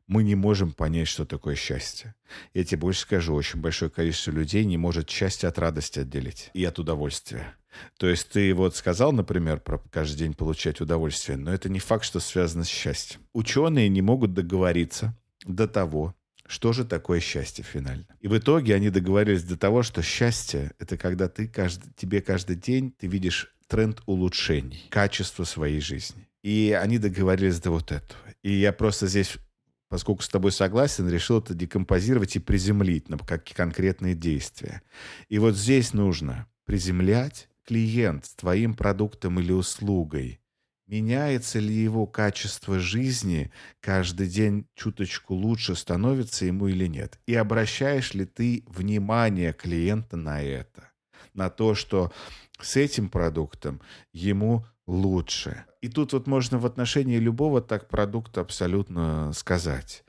мы 0.08 0.24
не 0.24 0.36
можем 0.36 0.72
понять, 0.72 1.08
что 1.08 1.26
такое 1.26 1.56
счастье. 1.56 2.16
Я 2.54 2.64
тебе 2.64 2.80
больше 2.80 3.02
скажу, 3.02 3.34
очень 3.34 3.62
большое 3.62 3.90
количество 3.90 4.32
людей 4.32 4.66
не 4.66 4.78
может 4.78 5.10
счастье 5.10 5.50
от 5.50 5.58
радости 5.58 6.00
отделить 6.00 6.50
и 6.54 6.64
от 6.66 6.80
удовольствия. 6.80 7.56
То 7.98 8.08
есть 8.08 8.30
ты 8.30 8.54
вот 8.54 8.76
сказал, 8.76 9.12
например, 9.12 9.60
про 9.60 9.80
каждый 9.92 10.18
день 10.18 10.34
получать 10.34 10.82
удовольствие, 10.82 11.38
но 11.38 11.54
это 11.54 11.70
не 11.70 11.80
факт, 11.80 12.06
что 12.06 12.20
связано 12.20 12.64
с 12.64 12.70
счастьем. 12.70 13.22
Ученые 13.34 13.90
не 13.90 14.02
могут 14.02 14.34
договориться 14.34 15.18
до 15.46 15.68
того, 15.68 16.16
что 16.46 16.74
же 16.74 16.86
такое 16.86 17.20
счастье 17.20 17.64
финально. 17.64 18.08
И 18.20 18.28
в 18.28 18.38
итоге 18.38 18.76
они 18.76 18.90
договорились 18.90 19.44
до 19.44 19.58
того, 19.58 19.84
что 19.84 20.02
счастье— 20.02 20.72
это 20.80 20.98
когда 20.98 21.28
ты 21.30 21.48
каждый, 21.48 21.92
тебе 21.96 22.22
каждый 22.22 22.56
день 22.56 22.92
ты 22.92 23.08
видишь 23.08 23.56
тренд 23.68 24.02
улучшений, 24.06 24.86
качества 24.90 25.46
своей 25.46 25.80
жизни. 25.80 26.28
И 26.44 26.78
они 26.80 26.98
договорились 26.98 27.60
до 27.60 27.72
вот 27.72 27.92
этого. 27.92 28.20
И 28.44 28.52
я 28.52 28.74
просто 28.74 29.08
здесь 29.08 29.38
поскольку 29.94 30.24
с 30.24 30.28
тобой 30.28 30.52
согласен, 30.52 31.08
решил 31.08 31.38
это 31.38 31.54
декомпозировать 31.54 32.36
и 32.36 32.40
приземлить 32.40 33.10
на 33.10 33.18
какие 33.20 33.56
конкретные 33.56 34.16
действия. 34.16 34.82
И 35.30 35.38
вот 35.38 35.56
здесь 35.56 35.94
нужно 35.94 36.48
приземлять 36.66 37.48
клиент 37.66 38.26
с 38.26 38.34
твоим 38.36 38.74
продуктом 38.74 39.40
или 39.40 39.52
услугой. 39.52 40.40
Меняется 40.88 41.60
ли 41.60 41.74
его 41.74 42.06
качество 42.06 42.78
жизни, 42.80 43.52
каждый 43.80 44.28
день 44.28 44.68
чуточку 44.76 45.34
лучше 45.34 45.76
становится 45.76 46.46
ему 46.46 46.68
или 46.68 46.88
нет? 46.88 47.20
И 47.26 47.36
обращаешь 47.36 48.14
ли 48.14 48.26
ты 48.26 48.64
внимание 48.68 49.54
клиента 49.54 50.18
на 50.18 50.42
это? 50.42 50.94
на 51.34 51.50
то, 51.50 51.76
что 51.76 52.12
с 52.60 52.76
этим 52.76 53.10
продуктом 53.10 53.82
ему 54.12 54.66
лучше. 54.86 55.66
И 55.82 55.90
тут 55.90 56.14
вот 56.14 56.28
можно 56.28 56.60
в 56.60 56.66
отношении 56.66 57.18
любого 57.18 57.62
так 57.62 57.88
продукта 57.90 58.42
абсолютно 58.42 59.32
сказать 59.34 60.04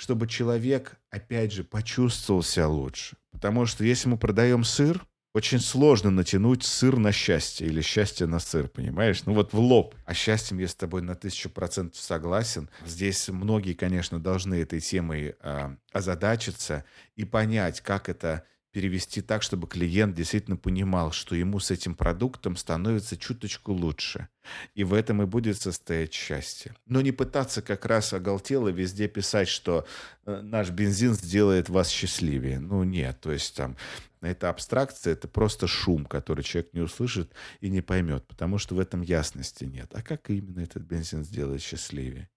чтобы 0.00 0.28
человек, 0.28 0.96
опять 1.10 1.52
же, 1.52 1.64
почувствовал 1.64 2.44
себя 2.44 2.68
лучше. 2.68 3.16
Потому 3.32 3.66
что 3.66 3.82
если 3.82 4.08
мы 4.08 4.16
продаем 4.16 4.62
сыр, 4.62 5.04
очень 5.38 5.60
сложно 5.60 6.10
натянуть 6.10 6.64
сыр 6.64 6.98
на 6.98 7.12
счастье 7.12 7.68
или 7.68 7.80
счастье 7.80 8.26
на 8.26 8.40
сыр, 8.40 8.66
понимаешь? 8.66 9.22
Ну 9.24 9.34
вот 9.34 9.52
в 9.52 9.60
лоб. 9.60 9.94
А 10.04 10.12
счастьем 10.12 10.58
я 10.58 10.66
с 10.66 10.74
тобой 10.74 11.00
на 11.00 11.14
тысячу 11.14 11.48
процентов 11.48 12.00
согласен. 12.00 12.68
Здесь 12.84 13.28
многие, 13.28 13.74
конечно, 13.74 14.18
должны 14.18 14.56
этой 14.56 14.80
темой 14.80 15.36
э, 15.40 15.76
озадачиться 15.92 16.84
и 17.14 17.24
понять, 17.24 17.80
как 17.82 18.08
это 18.08 18.42
перевести 18.72 19.22
так, 19.22 19.42
чтобы 19.42 19.66
клиент 19.66 20.14
действительно 20.14 20.56
понимал, 20.56 21.12
что 21.12 21.34
ему 21.34 21.58
с 21.58 21.70
этим 21.70 21.94
продуктом 21.94 22.56
становится 22.56 23.16
чуточку 23.16 23.72
лучше. 23.72 24.28
И 24.74 24.84
в 24.84 24.94
этом 24.94 25.22
и 25.22 25.26
будет 25.26 25.60
состоять 25.60 26.12
счастье. 26.12 26.74
Но 26.86 27.00
не 27.00 27.12
пытаться 27.12 27.62
как 27.62 27.84
раз 27.86 28.12
оголтело 28.12 28.68
везде 28.68 29.08
писать, 29.08 29.48
что 29.48 29.86
э, 30.26 30.40
наш 30.40 30.70
бензин 30.70 31.14
сделает 31.14 31.68
вас 31.68 31.88
счастливее. 31.88 32.58
Ну 32.58 32.84
нет, 32.84 33.20
то 33.20 33.32
есть 33.32 33.56
там 33.56 33.76
это 34.20 34.48
абстракция, 34.48 35.12
это 35.12 35.28
просто 35.28 35.66
шум, 35.66 36.04
который 36.04 36.42
человек 36.42 36.72
не 36.72 36.80
услышит 36.80 37.32
и 37.60 37.70
не 37.70 37.82
поймет, 37.82 38.26
потому 38.26 38.58
что 38.58 38.74
в 38.74 38.80
этом 38.80 39.02
ясности 39.02 39.64
нет. 39.64 39.90
А 39.94 40.02
как 40.02 40.30
именно 40.30 40.60
этот 40.60 40.82
бензин 40.82 41.24
сделает 41.24 41.62
счастливее? 41.62 42.28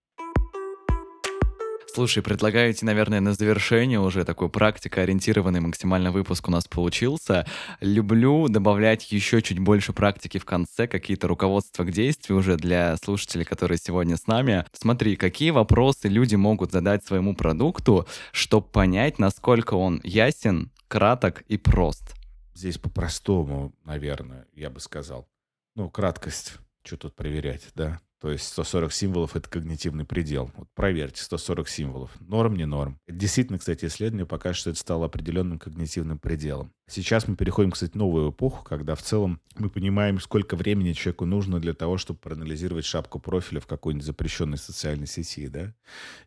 Слушай, 1.94 2.24
предлагаете, 2.24 2.86
наверное, 2.86 3.20
на 3.20 3.34
завершение 3.34 4.00
уже 4.00 4.24
такой 4.24 4.48
практикоориентированный 4.48 5.60
максимально 5.60 6.14
выпуск 6.14 6.48
у 6.48 6.52
нас 6.52 6.66
получился. 6.66 7.46
Люблю 7.82 8.48
добавлять 8.48 9.12
еще 9.12 9.42
чуть 9.42 9.60
больше 9.60 9.92
практики 9.92 10.38
в 10.38 10.46
конце, 10.46 10.88
какие-то 10.88 11.28
руководства 11.28 11.84
к 11.84 11.92
действию 11.92 12.40
уже 12.40 12.56
для 12.56 12.96
слушателей, 12.96 13.44
которые 13.44 13.78
сегодня 13.78 14.16
с 14.16 14.26
нами. 14.26 14.66
Смотри, 14.72 15.18
какие 15.18 15.50
вопросы 15.50 16.08
люди 16.08 16.36
могут 16.36 16.72
задать 16.72 17.04
своему 17.04 17.36
продукту, 17.36 18.08
чтобы 18.32 18.68
понять, 18.68 19.20
насколько 19.20 19.74
он 19.74 20.00
ясен, 20.06 20.72
краток 20.88 21.42
и 21.50 21.58
прост. 21.58 22.16
Здесь 22.56 22.78
по-простому, 22.78 23.74
наверное, 23.84 24.48
я 24.54 24.70
бы 24.70 24.80
сказал. 24.80 25.28
Ну, 25.76 25.90
краткость, 25.90 26.54
что 26.86 26.96
тут 26.96 27.16
проверять, 27.16 27.68
да? 27.76 28.00
То 28.22 28.30
есть 28.30 28.48
140 28.50 28.94
символов— 28.94 29.36
это 29.36 29.50
когнитивный 29.50 30.06
предел. 30.06 30.52
Вот 30.56 30.68
проверьте, 30.76 31.24
140 31.24 31.68
символов. 31.68 32.12
Норм, 32.22 32.56
не 32.56 32.66
норм. 32.66 33.00
Действительно, 33.08 33.58
кстати, 33.58 33.86
исследование 33.86 34.28
покажет, 34.28 34.60
что 34.62 34.70
это 34.70 34.80
стало 34.80 35.08
определенным 35.08 35.58
когнитивным 35.58 36.20
пределом. 36.20 36.72
Сейчас 36.92 37.26
мы 37.26 37.38
переходим, 37.38 37.72
кстати, 37.72 37.92
в 37.92 37.96
новую 37.96 38.32
эпоху, 38.32 38.66
когда 38.66 38.96
в 38.96 39.02
целом 39.02 39.40
мы 39.56 39.70
понимаем, 39.70 40.20
сколько 40.20 40.58
времени 40.58 40.92
человеку 40.92 41.26
нужно 41.26 41.62
для 41.62 41.74
того, 41.74 41.98
чтобы 41.98 42.20
проанализировать 42.20 42.84
шапку 42.84 43.18
профиля 43.18 43.62
в 43.62 43.66
какой-нибудь 43.66 44.06
запрещенной 44.06 44.58
социальной 44.58 45.08
сети, 45.08 45.48
да? 45.48 45.74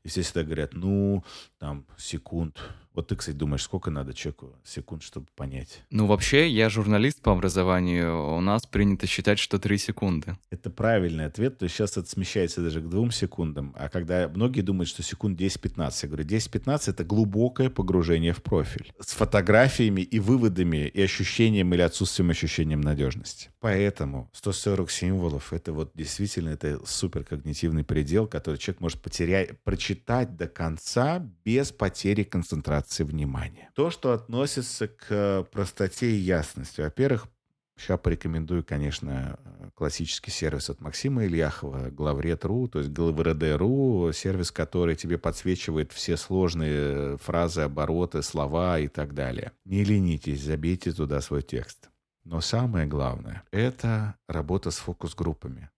И 0.05 0.09
все 0.09 0.23
всегда 0.23 0.43
говорят, 0.43 0.73
ну, 0.73 1.23
там, 1.59 1.85
секунд, 1.99 2.59
вот 2.95 3.09
ты, 3.09 3.17
кстати, 3.17 3.35
думаешь, 3.35 3.63
сколько 3.63 3.91
надо 3.91 4.15
человеку 4.15 4.55
секунд, 4.65 5.03
чтобы 5.03 5.27
понять? 5.35 5.83
Ну, 5.91 6.07
вообще, 6.07 6.49
я 6.49 6.71
журналист 6.71 7.21
по 7.23 7.33
образованию. 7.33 8.37
У 8.37 8.41
нас 8.41 8.67
принято 8.67 9.09
считать, 9.09 9.41
что 9.41 9.59
3 9.59 9.79
секунды. 9.79 10.39
Это 10.51 10.71
правильный 10.71 11.27
ответ. 11.27 11.59
То 11.59 11.65
есть 11.65 11.75
сейчас 11.75 11.97
это 11.97 12.09
смещается 12.09 12.63
даже 12.63 12.81
к 12.81 12.89
двум 12.89 13.11
секундам. 13.11 13.75
А 13.77 13.89
когда 13.89 14.29
многие 14.29 14.61
думают, 14.61 14.89
что 14.89 15.03
секунд 15.03 15.41
10-15, 15.41 15.93
я 16.03 16.09
говорю, 16.09 16.25
10-15— 16.25 16.83
это 16.87 17.05
глубокое 17.05 17.69
погружение 17.69 18.33
в 18.33 18.43
профиль. 18.45 18.93
С 19.01 19.13
фотографиями 19.15 20.03
и 20.03 20.21
выводами, 20.21 20.54
и 20.63 21.03
ощущением 21.03 21.75
или 21.75 21.83
отсутствием 21.83 22.31
ощущением 22.31 22.81
надежности. 22.81 23.51
Поэтому 23.61 24.31
140 24.33 24.91
символов— 24.91 25.53
это 25.53 25.73
вот 25.73 25.91
действительно 25.95 26.51
это 26.51 26.81
суперкогнитивный 26.87 27.85
предел, 27.85 28.27
который 28.27 28.57
человек 28.57 28.81
может 28.81 29.01
потерять, 29.01 29.61
прочитать 29.63 30.37
до 30.37 30.47
конца 30.47 31.19
без 31.45 31.73
потери 31.73 32.23
концентрации 32.23 33.05
внимания. 33.05 33.71
То, 33.75 33.91
что 33.91 34.13
относится 34.13 34.89
к 34.89 35.47
простоте 35.53 36.11
и 36.11 36.17
ясности. 36.17 36.81
Во-первых, 36.81 37.29
Сейчас 37.77 37.99
порекомендую, 38.01 38.65
конечно, 38.65 39.39
классический 39.75 40.31
сервис 40.31 40.71
от 40.71 40.81
Максима 40.81 41.25
Ильяхова, 41.25 41.91
главред.ру, 41.91 42.69
то 42.69 42.79
есть 42.79 42.91
главред.ру, 42.91 44.13
сервис, 44.13 44.53
который 44.53 44.95
тебе 44.95 45.19
подсвечивает 45.19 45.93
все 45.93 46.17
сложные 46.17 47.19
фразы, 47.19 47.63
обороты, 47.63 48.23
слова 48.23 48.79
и 48.79 48.89
так 48.89 49.15
далее. 49.15 49.53
Не 49.65 49.83
ленитесь, 49.83 50.43
забейте 50.43 50.93
туда 50.93 51.21
свой 51.21 51.43
текст. 51.43 51.91
Но 52.25 52.41
самое 52.41 52.87
главное— 52.87 53.43
это 53.51 54.17
работа 54.29 54.71
с 54.71 54.77
фокус-группами. 54.79 55.71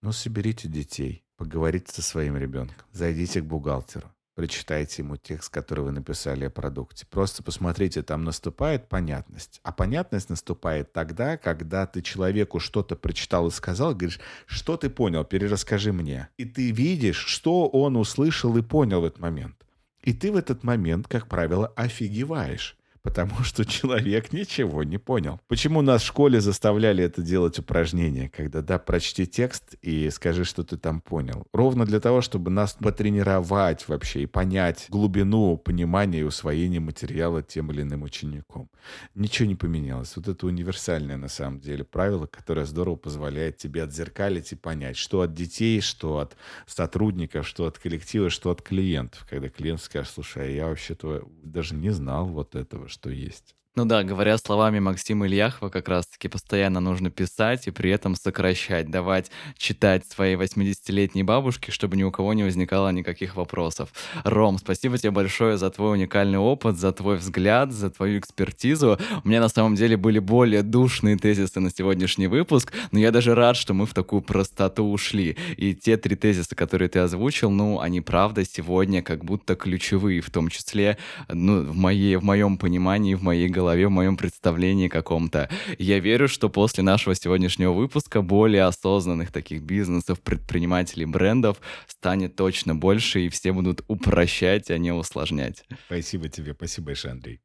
Ну, 0.00 0.10
соберите 0.10 0.68
детей, 0.68 1.24
поговорите 1.36 1.92
со 1.92 2.02
своим 2.02 2.36
ребенком, 2.36 2.86
зайдите 2.90 3.40
к 3.40 3.44
бухгалтеру, 3.44 4.10
прочитайте 4.34 5.02
ему 5.02 5.16
текст, 5.16 5.50
который 5.50 5.84
вы 5.84 5.92
написали 5.92 6.44
о 6.44 6.50
продукте. 6.50 7.06
Просто 7.06 7.42
посмотрите, 7.42 8.02
там 8.02 8.24
наступает 8.24 8.88
понятность. 8.88 9.60
А 9.62 9.72
понятность 9.72 10.30
наступает 10.30 10.92
тогда, 10.92 11.36
когда 11.36 11.86
ты 11.86 12.02
человеку 12.02 12.60
что-то 12.60 12.96
прочитал 12.96 13.48
и 13.48 13.50
сказал, 13.50 13.94
говоришь, 13.94 14.20
что 14.46 14.76
ты 14.76 14.90
понял, 14.90 15.24
перерасскажи 15.24 15.92
мне. 15.92 16.28
И 16.36 16.44
ты 16.44 16.70
видишь, 16.70 17.24
что 17.24 17.68
он 17.68 17.96
услышал 17.96 18.56
и 18.56 18.62
понял 18.62 19.02
в 19.02 19.04
этот 19.04 19.20
момент. 19.20 19.56
И 20.02 20.12
ты 20.12 20.32
в 20.32 20.36
этот 20.36 20.64
момент, 20.64 21.06
как 21.08 21.28
правило, 21.28 21.72
офигеваешь 21.76 22.76
потому 23.02 23.30
что 23.42 23.64
человек 23.64 24.32
ничего 24.32 24.82
не 24.82 24.98
понял. 24.98 25.40
Почему 25.48 25.82
нас 25.82 26.02
в 26.02 26.06
школе 26.06 26.40
заставляли 26.40 27.04
это 27.04 27.22
делать 27.22 27.58
упражнение, 27.58 28.28
когда, 28.28 28.62
да, 28.62 28.78
прочти 28.78 29.26
текст 29.26 29.74
и 29.82 30.08
скажи, 30.10 30.44
что 30.44 30.64
ты 30.64 30.76
там 30.76 31.00
понял. 31.00 31.46
Ровно 31.52 31.84
для 31.84 32.00
того, 32.00 32.20
чтобы 32.20 32.50
нас 32.50 32.74
потренировать 32.74 33.88
вообще 33.88 34.22
и 34.22 34.26
понять 34.26 34.86
глубину 34.88 35.56
понимания 35.56 36.20
и 36.20 36.24
усвоения 36.24 36.80
материала 36.80 37.42
тем 37.42 37.70
или 37.72 37.82
иным 37.82 38.02
учеником. 38.02 38.70
Ничего 39.14 39.48
не 39.48 39.54
поменялось. 39.54 40.16
Вот 40.16 40.28
это 40.28 40.46
универсальное 40.46 41.16
на 41.16 41.28
самом 41.28 41.60
деле 41.60 41.84
правило, 41.84 42.26
которое 42.26 42.66
здорово 42.66 42.96
позволяет 42.96 43.56
тебе 43.56 43.82
отзеркалить 43.82 44.52
и 44.52 44.56
понять, 44.56 44.96
что 44.96 45.22
от 45.22 45.34
детей, 45.34 45.80
что 45.80 46.18
от 46.18 46.36
сотрудников, 46.66 47.46
что 47.46 47.66
от 47.66 47.78
коллектива, 47.78 48.30
что 48.30 48.50
от 48.50 48.62
клиентов. 48.62 49.26
Когда 49.28 49.48
клиент 49.48 49.82
скажет, 49.82 50.12
слушай, 50.12 50.44
а 50.44 50.50
я 50.50 50.66
вообще-то 50.66 51.28
даже 51.42 51.74
не 51.74 51.90
знал 51.90 52.26
вот 52.26 52.54
этого, 52.54 52.88
что 52.92 53.10
есть. 53.10 53.56
Ну 53.74 53.86
да, 53.86 54.02
говоря 54.04 54.36
словами 54.36 54.80
Максима 54.80 55.26
Ильяхова, 55.26 55.70
как 55.70 55.88
раз-таки 55.88 56.28
постоянно 56.28 56.80
нужно 56.80 57.10
писать 57.10 57.66
и 57.66 57.70
при 57.70 57.90
этом 57.90 58.16
сокращать, 58.16 58.90
давать 58.90 59.30
читать 59.56 60.06
своей 60.06 60.36
80-летней 60.36 61.22
бабушке, 61.22 61.72
чтобы 61.72 61.96
ни 61.96 62.02
у 62.02 62.10
кого 62.10 62.34
не 62.34 62.42
возникало 62.42 62.90
никаких 62.90 63.34
вопросов. 63.34 63.88
Ром, 64.24 64.58
спасибо 64.58 64.98
тебе 64.98 65.10
большое 65.10 65.56
за 65.56 65.70
твой 65.70 65.94
уникальный 65.94 66.36
опыт, 66.36 66.76
за 66.76 66.92
твой 66.92 67.16
взгляд, 67.16 67.72
за 67.72 67.88
твою 67.88 68.18
экспертизу. 68.18 68.98
У 69.24 69.28
меня 69.28 69.40
на 69.40 69.48
самом 69.48 69.74
деле 69.74 69.96
были 69.96 70.18
более 70.18 70.62
душные 70.62 71.16
тезисы 71.16 71.58
на 71.58 71.70
сегодняшний 71.70 72.26
выпуск, 72.26 72.74
но 72.90 72.98
я 72.98 73.10
даже 73.10 73.34
рад, 73.34 73.56
что 73.56 73.72
мы 73.72 73.86
в 73.86 73.94
такую 73.94 74.20
простоту 74.20 74.84
ушли. 74.84 75.38
И 75.56 75.74
те 75.74 75.96
три 75.96 76.14
тезиса, 76.14 76.54
которые 76.54 76.90
ты 76.90 76.98
озвучил, 76.98 77.50
ну, 77.50 77.80
они 77.80 78.02
правда 78.02 78.44
сегодня 78.44 79.02
как 79.02 79.24
будто 79.24 79.56
ключевые, 79.56 80.20
в 80.20 80.28
том 80.28 80.50
числе, 80.50 80.98
ну, 81.30 81.62
в, 81.62 81.74
моей, 81.74 82.16
в 82.16 82.22
моем 82.22 82.58
понимании, 82.58 83.14
в 83.14 83.22
моей 83.22 83.48
голове 83.48 83.61
голове, 83.62 83.86
в 83.86 83.90
моем 83.90 84.16
представлении 84.16 84.88
каком-то. 84.88 85.48
Я 85.78 86.00
верю, 86.00 86.28
что 86.28 86.48
после 86.48 86.82
нашего 86.82 87.14
сегодняшнего 87.14 87.72
выпуска 87.72 88.20
более 88.22 88.64
осознанных 88.64 89.30
таких 89.30 89.62
бизнесов, 89.62 90.20
предпринимателей, 90.20 91.06
брендов 91.06 91.58
станет 91.86 92.36
точно 92.36 92.74
больше, 92.74 93.20
и 93.20 93.28
все 93.28 93.52
будут 93.52 93.84
упрощать, 93.88 94.70
а 94.70 94.78
не 94.78 94.92
усложнять. 94.92 95.64
Спасибо 95.86 96.28
тебе, 96.28 96.54
спасибо 96.54 96.86
большое, 96.86 97.12
Андрей. 97.12 97.40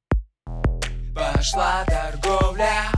Пошла 1.13 1.86
торговля. 1.86 2.97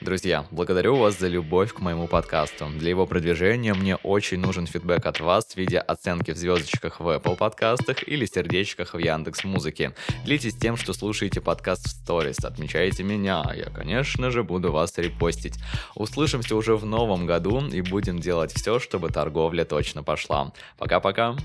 Друзья, 0.00 0.46
благодарю 0.50 0.96
вас 0.96 1.18
за 1.18 1.28
любовь 1.28 1.74
к 1.74 1.80
моему 1.80 2.08
подкасту. 2.08 2.70
Для 2.74 2.88
его 2.88 3.04
продвижения 3.04 3.74
мне 3.74 3.96
очень 3.96 4.40
нужен 4.40 4.66
фидбэк 4.66 5.04
от 5.04 5.20
вас 5.20 5.44
в 5.44 5.56
виде 5.58 5.76
оценки 5.76 6.30
в 6.30 6.38
звездочках 6.38 7.00
в 7.00 7.08
Apple 7.08 7.36
подкастах 7.36 8.08
или 8.08 8.24
сердечках 8.24 8.94
в 8.94 8.98
Яндекс 8.98 9.44
Музыке. 9.44 9.92
Делитесь 10.24 10.54
тем, 10.54 10.78
что 10.78 10.94
слушаете 10.94 11.42
подкаст 11.42 11.84
в 11.84 11.90
сторис, 11.90 12.38
отмечайте 12.42 13.02
меня, 13.02 13.42
а 13.46 13.54
я, 13.54 13.66
конечно 13.66 14.30
же, 14.30 14.42
буду 14.42 14.72
вас 14.72 14.96
репостить. 14.96 15.58
Услышимся 15.94 16.56
уже 16.56 16.76
в 16.76 16.86
новом 16.86 17.26
году 17.26 17.68
и 17.68 17.82
будем 17.82 18.20
делать 18.20 18.54
все, 18.54 18.78
чтобы 18.78 19.10
торговля 19.10 19.66
точно 19.66 20.02
пошла. 20.02 20.54
Пока-пока. 20.78 21.36